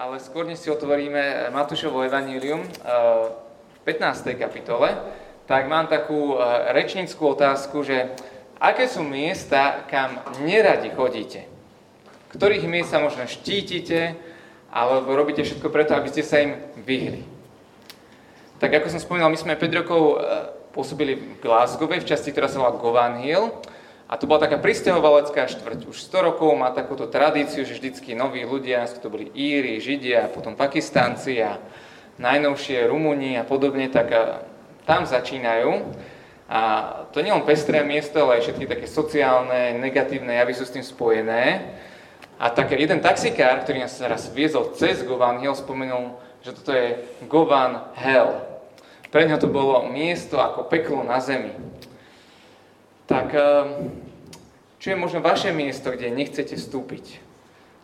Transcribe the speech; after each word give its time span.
ale 0.00 0.16
skôr 0.16 0.48
než 0.48 0.64
si 0.64 0.72
otvoríme 0.72 1.52
Matúšovo 1.52 2.00
evanílium 2.00 2.64
v 2.64 3.78
15. 3.84 4.32
kapitole, 4.32 4.96
tak 5.44 5.68
mám 5.68 5.92
takú 5.92 6.40
rečníckú 6.72 7.36
otázku, 7.36 7.84
že 7.84 8.08
aké 8.56 8.88
sú 8.88 9.04
miesta, 9.04 9.84
kam 9.92 10.24
neradi 10.40 10.88
chodíte? 10.96 11.44
Ktorých 12.32 12.64
miest 12.64 12.96
sa 12.96 13.04
možno 13.04 13.28
štítite, 13.28 14.16
alebo 14.72 15.12
robíte 15.12 15.44
všetko 15.44 15.68
preto, 15.68 15.92
aby 15.92 16.08
ste 16.08 16.24
sa 16.24 16.40
im 16.40 16.56
vyhli? 16.80 17.20
Tak 18.56 18.72
ako 18.80 18.88
som 18.88 19.04
spomínal, 19.04 19.28
my 19.28 19.36
sme 19.36 19.52
5 19.52 19.84
rokov 19.84 20.16
pôsobili 20.72 21.12
v 21.12 21.44
Glasgow, 21.44 21.92
v 21.92 22.08
časti, 22.08 22.32
ktorá 22.32 22.48
sa 22.48 22.56
volá 22.56 22.72
Govan 22.72 23.20
Hill. 23.20 23.52
A 24.10 24.18
to 24.18 24.26
bola 24.26 24.42
taká 24.42 24.58
pristahovalecká 24.58 25.46
štvrť. 25.46 25.86
Už 25.86 26.02
100 26.10 26.34
rokov 26.34 26.50
má 26.58 26.74
takúto 26.74 27.06
tradíciu, 27.06 27.62
že 27.62 27.78
vždycky 27.78 28.18
noví 28.18 28.42
ľudia, 28.42 28.82
to 28.98 29.06
boli 29.06 29.30
Íri, 29.30 29.78
Židia, 29.78 30.26
potom 30.34 30.58
Pakistanci 30.58 31.38
a 31.38 31.62
najnovšie 32.18 32.90
Rumúni 32.90 33.38
a 33.38 33.46
podobne, 33.46 33.86
tak 33.86 34.10
tam 34.82 35.06
začínajú. 35.06 35.94
A 36.50 36.60
to 37.14 37.22
nie 37.22 37.30
len 37.30 37.46
pestré 37.46 37.86
miesto, 37.86 38.26
ale 38.26 38.42
aj 38.42 38.50
všetky 38.50 38.66
také 38.66 38.86
sociálne, 38.90 39.78
negatívne 39.78 40.34
javy 40.34 40.58
sú 40.58 40.66
s 40.66 40.74
tým 40.74 40.82
spojené. 40.82 41.70
A 42.42 42.50
tak 42.50 42.74
jeden 42.74 42.98
taxikár, 42.98 43.62
ktorý 43.62 43.86
nás 43.86 43.94
raz 44.02 44.26
viezol 44.34 44.74
cez 44.74 45.06
Govan 45.06 45.38
Hill, 45.38 45.54
spomenul, 45.54 46.18
že 46.42 46.50
toto 46.58 46.74
je 46.74 46.98
Govan 47.30 47.94
Hell. 47.94 48.42
Pre 49.14 49.22
ňa 49.22 49.38
to 49.38 49.46
bolo 49.46 49.86
miesto 49.86 50.42
ako 50.42 50.66
peklo 50.66 51.06
na 51.06 51.22
zemi. 51.22 51.54
Tak 53.10 53.34
ehm, 53.34 53.90
čo 54.78 54.94
je 54.94 55.02
možno 55.02 55.18
vaše 55.18 55.50
miesto, 55.50 55.90
kde 55.90 56.14
nechcete 56.14 56.54
vstúpiť? 56.54 57.18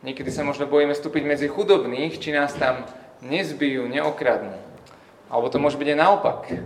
Niekedy 0.06 0.30
sa 0.30 0.46
možno 0.46 0.70
bojíme 0.70 0.94
vstúpiť 0.94 1.26
medzi 1.26 1.50
chudobných, 1.50 2.22
či 2.22 2.30
nás 2.30 2.54
tam 2.54 2.86
nezbijú, 3.26 3.90
neokradnú. 3.90 4.54
Alebo 5.26 5.50
to 5.50 5.58
môže 5.58 5.82
byť 5.82 5.88
aj 5.90 5.98
naopak. 5.98 6.40
Ehm, 6.46 6.62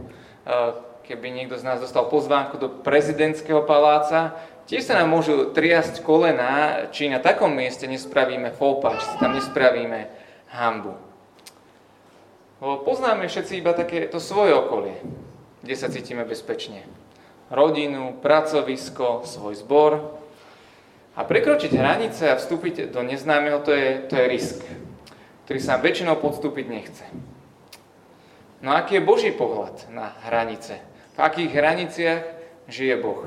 keby 1.09 1.33
niekto 1.33 1.57
z 1.57 1.65
nás 1.65 1.81
dostal 1.81 2.05
pozvánku 2.13 2.61
do 2.61 2.69
prezidentského 2.69 3.65
paláca, 3.65 4.37
tiež 4.69 4.85
sa 4.85 5.01
nám 5.01 5.09
môžu 5.09 5.57
triasť 5.57 6.05
kolena, 6.05 6.85
či 6.93 7.09
na 7.09 7.17
takom 7.17 7.57
mieste 7.57 7.89
nespravíme 7.89 8.53
fópa, 8.53 9.01
či 9.01 9.09
si 9.09 9.17
tam 9.17 9.33
nespravíme 9.41 10.13
hambu. 10.53 11.01
Poznáme 12.61 13.25
všetci 13.25 13.57
iba 13.57 13.73
také 13.73 14.05
to 14.05 14.21
svoje 14.21 14.53
okolie, 14.53 15.01
kde 15.65 15.75
sa 15.81 15.89
cítime 15.89 16.29
bezpečne 16.29 16.85
rodinu, 17.51 18.17
pracovisko, 18.23 19.27
svoj 19.27 19.59
zbor. 19.59 19.93
A 21.19 21.27
prekročiť 21.27 21.75
hranice 21.75 22.31
a 22.31 22.39
vstúpiť 22.39 22.95
do 22.95 23.03
neznámeho, 23.03 23.61
to 23.61 23.75
je, 23.75 24.07
to 24.07 24.15
je 24.17 24.31
risk, 24.31 24.59
ktorý 25.45 25.61
sa 25.61 25.77
väčšinou 25.83 26.17
podstúpiť 26.23 26.67
nechce. 26.71 27.05
No 28.63 28.73
aký 28.73 29.03
je 29.03 29.05
Boží 29.05 29.31
pohľad 29.35 29.91
na 29.91 30.15
hranice? 30.31 30.79
V 31.17 31.19
akých 31.19 31.51
hraniciach 31.53 32.23
žije 32.71 32.97
Boh? 33.03 33.27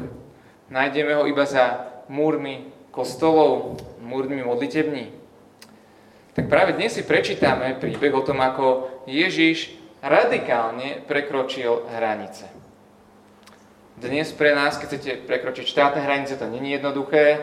Nájdeme 0.71 1.13
ho 1.19 1.27
iba 1.27 1.44
za 1.44 1.85
múrmi 2.07 2.71
kostolov, 2.89 3.77
múrmi 4.01 4.41
modlitební? 4.41 5.11
Tak 6.33 6.49
práve 6.49 6.73
dnes 6.73 6.97
si 6.97 7.05
prečítame 7.05 7.77
príbeh 7.77 8.09
o 8.16 8.25
tom, 8.25 8.41
ako 8.41 8.89
Ježiš 9.05 9.75
radikálne 10.01 11.03
prekročil 11.05 11.85
hranice. 11.94 12.62
Dnes 14.04 14.36
pre 14.36 14.52
nás, 14.52 14.76
keď 14.76 14.88
chcete 14.92 15.12
prekročiť 15.23 15.64
štátne 15.64 16.04
hranice, 16.04 16.36
to 16.36 16.44
není 16.44 16.76
jednoduché. 16.76 17.40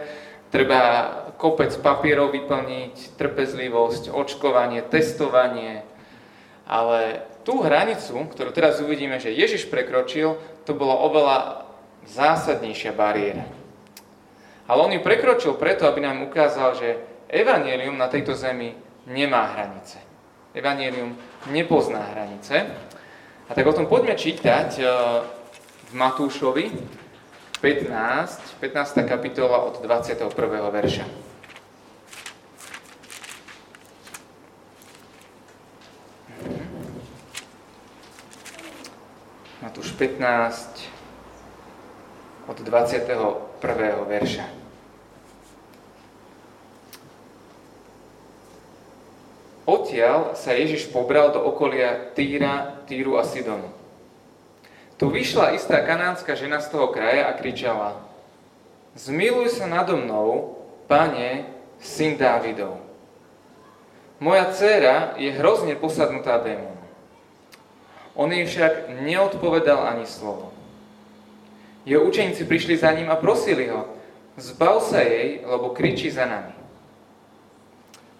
Treba 0.52 1.08
kopec 1.40 1.72
papierov 1.80 2.36
vyplniť, 2.36 3.16
trpezlivosť, 3.16 4.12
očkovanie, 4.12 4.84
testovanie. 4.84 5.80
Ale 6.68 7.24
tú 7.48 7.64
hranicu, 7.64 8.28
ktorú 8.28 8.52
teraz 8.52 8.76
uvidíme, 8.84 9.16
že 9.16 9.32
Ježiš 9.32 9.72
prekročil, 9.72 10.36
to 10.68 10.76
bola 10.76 11.00
oveľa 11.00 11.64
zásadnejšia 12.04 12.92
bariéra. 12.92 13.48
Ale 14.68 14.84
on 14.84 14.92
ju 14.92 15.00
prekročil 15.00 15.56
preto, 15.56 15.88
aby 15.88 16.04
nám 16.04 16.28
ukázal, 16.28 16.76
že 16.76 17.00
evanielium 17.32 17.96
na 17.96 18.12
tejto 18.12 18.36
zemi 18.36 18.76
nemá 19.08 19.56
hranice. 19.56 19.96
Evanielium 20.52 21.16
nepozná 21.48 22.04
hranice. 22.12 22.68
A 23.48 23.50
tak 23.56 23.64
o 23.64 23.72
tom 23.72 23.88
poďme 23.88 24.12
čítať 24.12 24.76
v 25.90 25.98
Matúšovi 25.98 26.70
15, 27.58 28.62
15. 28.62 29.10
kapitola 29.10 29.66
od 29.66 29.82
21. 29.82 30.30
verša. 30.70 31.02
Matúš 39.66 39.90
15 39.98 40.86
od 42.46 42.58
21. 42.62 43.10
verša. 44.06 44.46
Odtiaľ 49.66 50.38
sa 50.38 50.54
Ježiš 50.54 50.86
pobral 50.94 51.34
do 51.34 51.42
okolia 51.42 52.14
Týra, 52.14 52.78
Týru 52.86 53.18
a 53.18 53.26
Sidonu. 53.26 53.79
Tu 55.00 55.08
vyšla 55.08 55.56
istá 55.56 55.80
kanánska 55.80 56.36
žena 56.36 56.60
z 56.60 56.68
toho 56.68 56.92
kraja 56.92 57.32
a 57.32 57.36
kričala 57.40 57.96
Zmiluj 58.92 59.56
sa 59.56 59.64
nado 59.64 59.96
mnou, 59.96 60.60
pane, 60.84 61.48
syn 61.80 62.20
Dávidov. 62.20 62.76
Moja 64.20 64.52
dcéra 64.52 65.16
je 65.16 65.32
hrozne 65.32 65.72
posadnutá 65.80 66.36
démonom. 66.44 66.76
On 68.12 68.28
jej 68.28 68.44
však 68.44 69.00
neodpovedal 69.00 69.88
ani 69.88 70.04
slovo. 70.04 70.52
Jeho 71.88 72.04
učeníci 72.04 72.44
prišli 72.44 72.76
za 72.76 72.92
ním 72.92 73.08
a 73.08 73.16
prosili 73.16 73.72
ho, 73.72 73.88
zbav 74.36 74.84
sa 74.84 75.00
jej, 75.00 75.40
lebo 75.40 75.72
kričí 75.72 76.12
za 76.12 76.28
nami. 76.28 76.52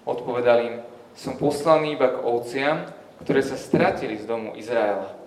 Odpovedal 0.09 0.59
im, 0.65 0.77
som 1.13 1.37
poslaný 1.37 2.01
iba 2.01 2.09
k 2.09 2.25
ovciam, 2.25 2.89
ktoré 3.21 3.45
sa 3.45 3.61
stratili 3.61 4.17
z 4.17 4.25
domu 4.25 4.57
Izraela. 4.57 5.20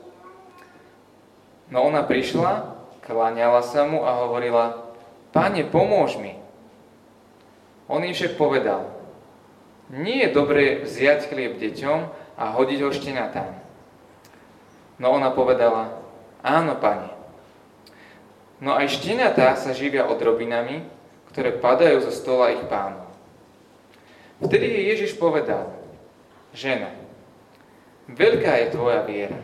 No 1.74 1.90
ona 1.90 2.06
prišla, 2.06 2.78
kláňala 3.02 3.66
sa 3.66 3.90
mu 3.90 4.06
a 4.06 4.14
hovorila, 4.22 4.94
Pane, 5.34 5.66
pomôž 5.66 6.22
mi. 6.22 6.38
On 7.90 7.98
jej 8.06 8.14
však 8.14 8.38
povedal, 8.38 8.86
nie 9.90 10.22
je 10.24 10.30
dobré 10.30 10.86
vziať 10.86 11.34
chlieb 11.34 11.58
deťom 11.58 12.00
a 12.38 12.44
hodiť 12.54 12.80
ho 12.86 12.90
tam. 13.34 13.50
No 15.02 15.18
ona 15.18 15.34
povedala, 15.34 15.98
áno, 16.46 16.78
pane. 16.78 17.10
No 18.62 18.78
aj 18.78 18.94
štenatá 18.94 19.58
sa 19.58 19.74
živia 19.74 20.06
odrobinami, 20.06 20.86
ktoré 21.34 21.58
padajú 21.58 22.06
zo 22.06 22.14
stola 22.14 22.54
ich 22.54 22.62
pánov. 22.70 23.10
Vtedy 24.38 24.70
jej 24.70 24.86
Ježiš 24.94 25.12
povedal, 25.18 25.74
žena, 26.54 26.94
veľká 28.06 28.62
je 28.64 28.68
tvoja 28.70 29.02
viera. 29.02 29.42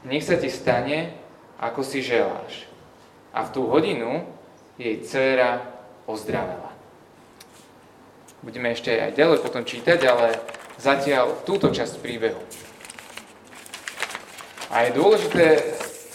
Nech 0.00 0.24
sa 0.24 0.40
ti 0.40 0.48
stane, 0.48 1.19
ako 1.60 1.84
si 1.84 2.00
želáš. 2.00 2.64
A 3.36 3.44
v 3.44 3.52
tú 3.52 3.68
hodinu 3.68 4.24
jej 4.80 4.96
dcéra 5.04 5.60
ozdravela. 6.08 6.72
Budeme 8.40 8.72
ešte 8.72 8.96
aj 8.96 9.12
ďalej 9.12 9.38
potom 9.44 9.60
čítať, 9.68 10.00
ale 10.08 10.40
zatiaľ 10.80 11.44
túto 11.44 11.68
časť 11.68 12.00
príbehu. 12.00 12.40
A 14.72 14.88
je 14.88 14.96
dôležité 14.96 15.60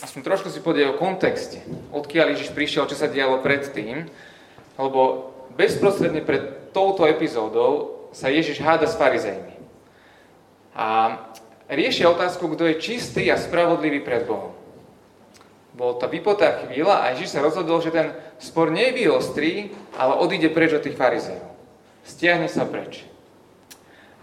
aspoň 0.01 0.21
trošku 0.25 0.49
si 0.49 0.65
povedať 0.65 0.89
o 0.89 0.97
kontexte, 0.97 1.61
odkiaľ 1.93 2.33
Ježiš 2.33 2.49
prišiel, 2.57 2.89
čo 2.89 2.97
sa 2.97 3.05
dialo 3.05 3.45
predtým, 3.45 4.09
lebo 4.81 5.31
bezprostredne 5.53 6.25
pred 6.25 6.73
touto 6.73 7.05
epizódou 7.05 8.09
sa 8.09 8.33
Ježiš 8.33 8.57
háda 8.63 8.89
s 8.89 8.97
farizejmi. 8.97 9.55
A 10.73 11.19
riešia 11.69 12.09
otázku, 12.09 12.49
kto 12.51 12.65
je 12.65 12.81
čistý 12.81 13.29
a 13.29 13.37
spravodlivý 13.37 14.01
pred 14.01 14.25
Bohom 14.25 14.54
bol 15.75 15.99
tá 15.99 16.07
vypotá 16.07 16.63
chvíľa 16.63 17.03
a 17.03 17.11
Ježiš 17.11 17.35
sa 17.35 17.43
rozhodol, 17.43 17.83
že 17.83 17.91
ten 17.91 18.15
spor 18.39 18.71
nevyostrí, 18.71 19.75
ale 19.99 20.15
odíde 20.15 20.47
preč 20.55 20.71
od 20.71 20.81
tých 20.87 20.95
farizejov. 20.95 21.51
Stiahne 22.07 22.47
sa 22.47 22.63
preč. 22.63 23.03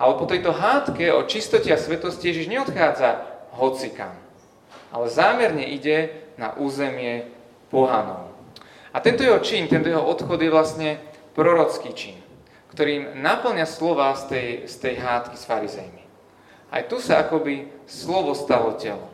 Ale 0.00 0.16
po 0.16 0.24
tejto 0.24 0.50
hádke 0.56 1.12
o 1.12 1.28
čistote 1.28 1.68
a 1.68 1.76
svetosti 1.76 2.32
Ježiš 2.32 2.48
neodchádza 2.48 3.28
hocikam, 3.52 4.16
ale 4.88 5.12
zámerne 5.12 5.68
ide 5.68 6.24
na 6.40 6.56
územie 6.56 7.28
pohanov. 7.68 8.32
A 8.92 9.04
tento 9.04 9.20
jeho 9.20 9.40
čin, 9.44 9.68
tento 9.68 9.92
jeho 9.92 10.00
odchod 10.00 10.40
je 10.40 10.48
vlastne 10.48 10.90
prorocký 11.36 11.92
čin, 11.92 12.16
ktorým 12.72 13.20
naplňa 13.20 13.68
slova 13.68 14.16
z 14.16 14.22
tej, 14.32 14.48
z 14.68 14.74
tej 14.80 14.94
hádky 15.04 15.36
s 15.36 15.44
farizejmi. 15.44 16.02
Aj 16.72 16.88
tu 16.88 16.96
sa 16.96 17.20
akoby 17.20 17.68
slovo 17.84 18.32
stalo 18.32 18.72
telom. 18.80 19.11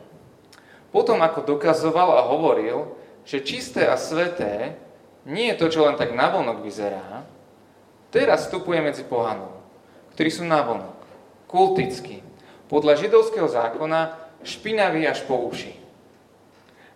Potom 0.89 1.21
ako 1.21 1.45
dokazoval 1.45 2.17
a 2.17 2.29
hovoril, 2.29 2.97
že 3.29 3.45
čisté 3.45 3.85
a 3.85 4.01
sveté 4.01 4.81
nie 5.29 5.53
je 5.53 5.59
to, 5.61 5.67
čo 5.69 5.85
len 5.85 6.01
tak 6.01 6.17
navonok 6.17 6.65
vyzerá, 6.65 7.29
teraz 8.09 8.49
vstupuje 8.49 8.81
medzi 8.81 9.05
pohanov, 9.05 9.53
ktorí 10.17 10.33
sú 10.33 10.49
navonok, 10.49 10.97
kultický, 11.45 12.25
podľa 12.73 12.97
židovského 13.05 13.49
zákona 13.49 14.17
špinavý 14.45 15.05
až 15.05 15.25
po 15.29 15.37
uši. 15.49 15.77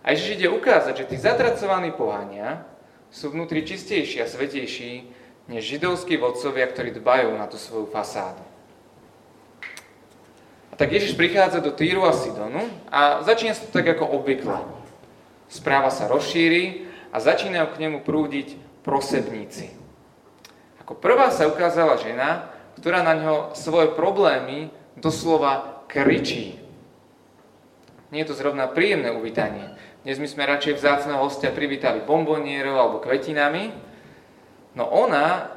A 0.03 0.11
Ježiš 0.11 0.41
ide 0.41 0.47
ukázať, 0.49 1.05
že 1.05 1.09
tí 1.13 1.17
zatracovaní 1.21 1.93
pohania 1.93 2.65
sú 3.13 3.29
vnútri 3.29 3.63
čistejší 3.63 4.25
a 4.25 4.27
svetejší 4.27 5.07
než 5.47 5.61
židovskí 5.63 6.17
vodcovia, 6.17 6.65
ktorí 6.67 6.97
dbajú 6.97 7.35
na 7.37 7.45
tú 7.47 7.61
svoju 7.61 7.87
fasádu. 7.87 8.41
A 10.73 10.75
tak 10.75 10.89
Ježiš 10.89 11.13
prichádza 11.13 11.61
do 11.61 11.69
Týru 11.69 12.01
a 12.01 12.17
Sidonu 12.17 12.65
a 12.89 13.21
začína 13.21 13.53
sa 13.53 13.69
to 13.69 13.77
tak 13.77 13.93
ako 13.93 14.09
obvykle. 14.09 14.57
Správa 15.45 15.93
sa 15.93 16.09
rozšíri 16.09 16.89
a 17.13 17.21
začínajú 17.21 17.77
k 17.77 17.81
nemu 17.85 18.01
prúdiť 18.01 18.57
prosebníci. 18.81 19.69
Ako 20.81 20.97
prvá 20.97 21.29
sa 21.29 21.45
ukázala 21.45 22.01
žena, 22.01 22.49
ktorá 22.81 23.05
na 23.05 23.13
ňo 23.13 23.35
svoje 23.53 23.93
problémy 23.93 24.73
doslova 24.97 25.85
kričí. 25.85 26.57
Nie 28.09 28.25
je 28.25 28.33
to 28.33 28.41
zrovna 28.41 28.65
príjemné 28.65 29.13
uvítanie. 29.13 29.77
Dnes 30.01 30.17
my 30.17 30.25
sme 30.25 30.49
radšej 30.49 30.81
vzácného 30.81 31.21
hostia 31.21 31.53
privítali 31.53 32.01
bombonierov 32.01 32.81
alebo 32.81 32.97
kvetinami, 32.97 33.69
no 34.73 34.89
ona 34.89 35.53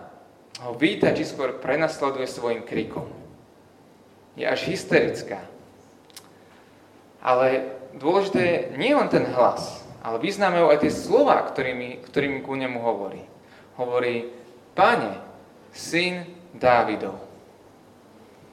ho 0.60 0.76
víta, 0.76 1.16
či 1.16 1.24
skôr 1.24 1.56
prenasleduje 1.56 2.28
svojim 2.28 2.60
krikom. 2.68 3.25
Je 4.36 4.44
až 4.44 4.68
hysterická. 4.68 5.40
Ale 7.24 7.72
dôležité 7.96 8.40
je 8.44 8.58
nie 8.76 8.92
len 8.92 9.08
ten 9.08 9.24
hlas, 9.32 9.82
ale 10.04 10.22
vyznávajú 10.22 10.70
aj 10.70 10.78
tie 10.84 10.92
slova, 10.92 11.40
ktorými, 11.42 12.04
ktorými 12.06 12.38
ku 12.44 12.54
nemu 12.54 12.78
hovorí. 12.78 13.24
Hovorí, 13.80 14.30
Pane, 14.76 15.18
syn 15.72 16.28
Dávidov. 16.52 17.16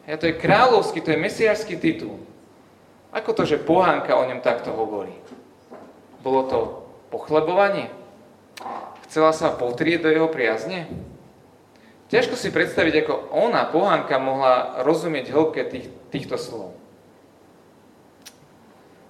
A 0.03 0.19
to 0.19 0.27
je 0.27 0.39
kráľovský, 0.39 0.99
to 0.99 1.15
je 1.15 1.19
mesiářský 1.19 1.75
titul. 1.79 2.19
Ako 3.13 3.31
to, 3.31 3.43
že 3.45 3.61
pohánka 3.61 4.17
o 4.17 4.27
ňom 4.27 4.43
takto 4.43 4.73
hovorí? 4.73 5.13
Bolo 6.19 6.41
to 6.49 6.59
pochlebovanie? 7.13 7.87
Chcela 9.07 9.31
sa 9.31 9.53
potrieť 9.53 10.07
do 10.07 10.09
jeho 10.09 10.27
priazne? 10.27 10.89
Ťažko 12.13 12.37
si 12.37 12.53
predstaviť, 12.53 12.93
ako 13.01 13.13
ona, 13.33 13.65
pohánka, 13.73 14.21
mohla 14.21 14.85
rozumieť 14.85 15.33
hĺbke 15.33 15.65
tých, 15.65 15.89
týchto 16.13 16.37
slov. 16.37 16.77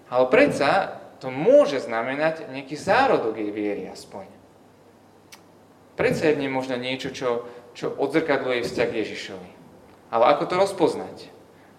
Ale 0.07 0.31
predsa 0.31 1.03
to 1.19 1.27
môže 1.27 1.83
znamenať 1.83 2.47
nejaký 2.47 2.79
zárodok 2.79 3.35
jej 3.35 3.51
viery 3.51 3.91
aspoň. 3.91 4.23
Predsa 5.99 6.31
je 6.31 6.35
v 6.39 6.47
nej 6.47 6.51
možno 6.51 6.79
niečo, 6.79 7.11
čo, 7.11 7.43
čo 7.75 7.91
odzrkadluje 7.91 8.63
vzťah 8.63 8.89
Ježišovi. 8.95 9.51
Ale 10.07 10.23
ako 10.31 10.43
to 10.47 10.55
rozpoznať? 10.63 11.27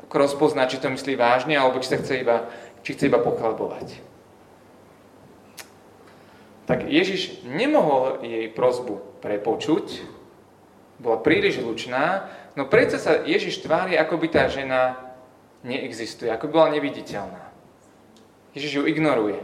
Ako 0.04 0.28
rozpoznať, 0.28 0.76
či 0.76 0.80
to 0.84 0.92
myslí 0.92 1.16
vážne, 1.16 1.56
alebo 1.56 1.80
či 1.80 1.88
sa 1.88 2.04
chce 2.04 2.20
iba, 2.20 2.52
či 2.84 2.92
chce 2.92 3.08
iba 3.08 3.16
pochlebovať. 3.16 3.96
Tak 6.68 6.84
Ježiš 6.84 7.48
nemohol 7.48 8.20
jej 8.20 8.44
prozbu 8.52 9.00
prepočuť, 9.24 10.04
bola 10.98 11.18
príliš 11.20 11.58
lučná, 11.58 12.30
no 12.54 12.66
predsa 12.70 13.02
sa 13.02 13.22
Ježiš 13.26 13.62
tvári, 13.64 13.98
ako 13.98 14.18
by 14.20 14.26
tá 14.30 14.46
žena 14.46 14.98
neexistuje, 15.66 16.30
ako 16.30 16.46
by 16.48 16.52
bola 16.52 16.74
neviditeľná. 16.76 17.44
Ježiš 18.54 18.72
ju 18.78 18.84
ignoruje. 18.86 19.40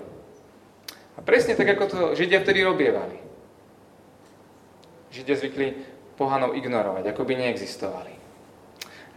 A 1.18 1.20
presne 1.20 1.58
tak, 1.58 1.66
ako 1.74 1.84
to 1.90 1.98
Židia 2.14 2.40
vtedy 2.40 2.62
robievali. 2.62 3.18
Židia 5.10 5.34
zvykli 5.34 5.68
pohanov 6.14 6.54
ignorovať, 6.54 7.10
ako 7.10 7.22
by 7.26 7.34
neexistovali. 7.34 8.14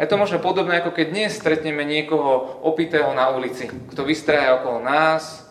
Je 0.01 0.09
to 0.09 0.17
možno 0.17 0.41
podobné, 0.41 0.81
ako 0.81 0.89
keď 0.89 1.13
dnes 1.13 1.37
stretneme 1.37 1.85
niekoho 1.85 2.65
opitého 2.65 3.13
na 3.13 3.29
ulici, 3.29 3.69
kto 3.69 4.01
vystraja 4.01 4.57
okolo 4.57 4.81
nás. 4.81 5.45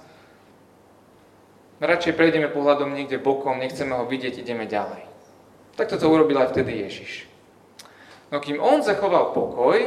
Radšej 1.78 2.18
prejdeme 2.18 2.50
pohľadom 2.50 2.90
niekde 2.90 3.22
bokom, 3.22 3.62
nechceme 3.62 3.94
ho 3.94 4.02
vidieť, 4.02 4.42
ideme 4.42 4.66
ďalej. 4.66 5.11
Takto 5.82 5.98
to 5.98 6.14
urobil 6.14 6.38
aj 6.38 6.54
vtedy 6.54 6.86
Ježiš. 6.86 7.26
No 8.30 8.38
kým 8.38 8.62
on 8.62 8.86
zachoval 8.86 9.34
pokoj, 9.34 9.82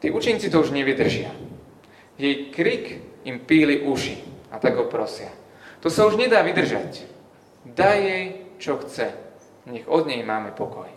tí 0.00 0.08
učeníci 0.08 0.48
to 0.48 0.64
už 0.64 0.72
nevydržia. 0.72 1.28
Jej 2.16 2.48
krik 2.48 3.04
im 3.28 3.44
píli 3.44 3.84
uši 3.84 4.16
a 4.48 4.56
tak 4.56 4.80
ho 4.80 4.88
prosia. 4.88 5.28
To 5.84 5.92
sa 5.92 6.08
už 6.08 6.16
nedá 6.16 6.40
vydržať. 6.40 7.04
Daj 7.68 7.98
jej, 8.00 8.24
čo 8.56 8.80
chce. 8.80 9.12
Nech 9.68 9.84
od 9.84 10.08
nej 10.08 10.24
máme 10.24 10.56
pokoj. 10.56 10.88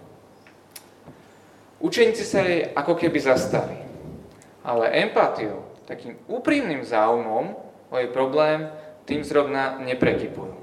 Učeníci 1.83 2.23
sa 2.23 2.47
jej 2.47 2.71
ako 2.71 2.95
keby 2.95 3.19
zastali. 3.19 3.75
Ale 4.63 4.87
empátiou, 5.03 5.67
takým 5.83 6.15
úprimným 6.31 6.87
záujmom 6.87 7.59
o 7.91 7.95
jej 7.99 8.07
problém, 8.07 8.71
tým 9.03 9.19
zrovna 9.19 9.83
neprekypujú. 9.83 10.62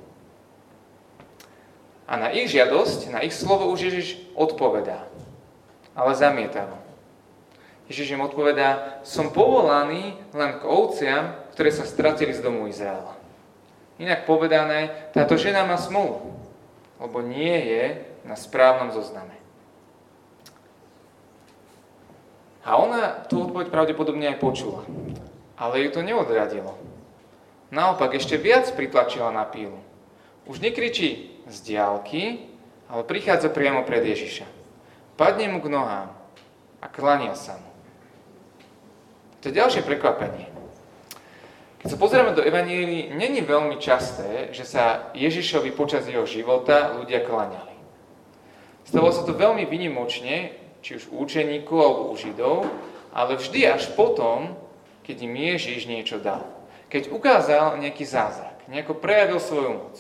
A 2.11 2.19
na 2.19 2.35
ich 2.35 2.51
žiadosť, 2.51 3.15
na 3.15 3.23
ich 3.23 3.31
slovo 3.31 3.71
už 3.71 3.87
Ježiš 3.87 4.19
odpovedá. 4.35 5.07
Ale 5.95 6.19
zamietavo. 6.19 6.75
Ježiš 7.87 8.19
im 8.19 8.27
odpovedá, 8.27 8.99
som 9.07 9.31
povolaný 9.31 10.19
len 10.35 10.59
k 10.59 10.63
ovciam, 10.67 11.39
ktoré 11.55 11.71
sa 11.71 11.87
stratili 11.87 12.35
z 12.35 12.43
domu 12.43 12.67
Izraela. 12.67 13.15
Inak 14.03 14.27
povedané, 14.27 15.11
táto 15.15 15.39
žena 15.39 15.63
má 15.63 15.79
smolu, 15.79 16.35
lebo 16.99 17.23
nie 17.23 17.55
je 17.55 17.85
na 18.27 18.35
správnom 18.35 18.91
zozname. 18.91 19.39
A 22.67 22.77
ona 22.77 23.27
tú 23.27 23.49
odpoveď 23.49 23.73
pravdepodobne 23.73 24.31
aj 24.35 24.43
počula. 24.43 24.85
Ale 25.57 25.83
ju 25.83 25.89
to 25.95 26.01
neodradilo. 26.05 26.77
Naopak 27.71 28.19
ešte 28.19 28.39
viac 28.39 28.67
pritlačila 28.75 29.31
na 29.31 29.47
pílu. 29.47 29.79
Už 30.45 30.59
nekričí 30.59 31.40
z 31.51 31.59
diálky, 31.67 32.47
ale 32.87 33.03
prichádza 33.03 33.51
priamo 33.51 33.83
pred 33.83 34.07
Ježiša. 34.07 34.47
Padne 35.19 35.51
mu 35.53 35.59
k 35.61 35.69
nohám 35.69 36.15
a 36.81 36.87
klania 36.89 37.37
sa 37.37 37.59
mu. 37.59 37.71
To 39.43 39.51
je 39.51 39.59
ďalšie 39.59 39.83
prekvapenie. 39.85 40.49
Keď 41.81 41.89
sa 41.89 41.97
pozrieme 41.97 42.37
do 42.37 42.45
Evanielii, 42.45 43.17
není 43.17 43.41
veľmi 43.41 43.81
časté, 43.81 44.53
že 44.53 44.69
sa 44.69 45.09
Ježišovi 45.17 45.73
počas 45.73 46.05
jeho 46.05 46.29
života 46.29 46.93
ľudia 46.93 47.25
klaňali. 47.25 47.73
Stalo 48.85 49.09
sa 49.09 49.25
to 49.25 49.33
veľmi 49.33 49.65
vynimočne, 49.65 50.53
či 50.85 51.01
už 51.01 51.09
u 51.09 51.25
učeníkov 51.25 51.81
alebo 51.81 52.03
u 52.13 52.17
Židov, 52.21 52.69
ale 53.17 53.41
vždy 53.41 53.65
až 53.65 53.97
potom, 53.97 54.57
keď 55.09 55.17
im 55.25 55.35
Ježiš 55.37 55.89
niečo 55.89 56.21
dal. 56.21 56.45
Keď 56.93 57.09
ukázal 57.09 57.81
nejaký 57.81 58.05
zázrak, 58.05 58.61
nejako 58.69 59.01
prejavil 59.01 59.41
svoju 59.41 59.71
moc. 59.81 59.97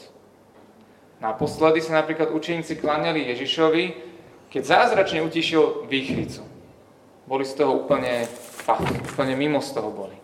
Naposledy 1.20 1.84
sa 1.84 2.00
napríklad 2.00 2.32
učeníci 2.32 2.80
kláňali 2.80 3.28
Ježišovi, 3.28 3.84
keď 4.48 4.62
zázračne 4.64 5.20
utišil 5.20 5.86
výchricu. 5.86 6.42
Boli 7.28 7.44
z 7.44 7.60
toho 7.60 7.84
úplne 7.84 8.24
fakt, 8.64 8.88
úplne 9.14 9.36
mimo 9.36 9.60
z 9.60 9.70
toho 9.76 9.92
boli. 9.92 10.16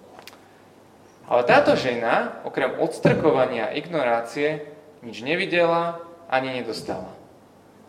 Ale 1.29 1.45
táto 1.45 1.77
žena, 1.77 2.41
okrem 2.49 2.81
odstrkovania 2.81 3.71
a 3.71 3.77
ignorácie, 3.77 4.65
nič 5.05 5.21
nevidela 5.21 6.01
ani 6.33 6.59
nedostala. 6.59 7.13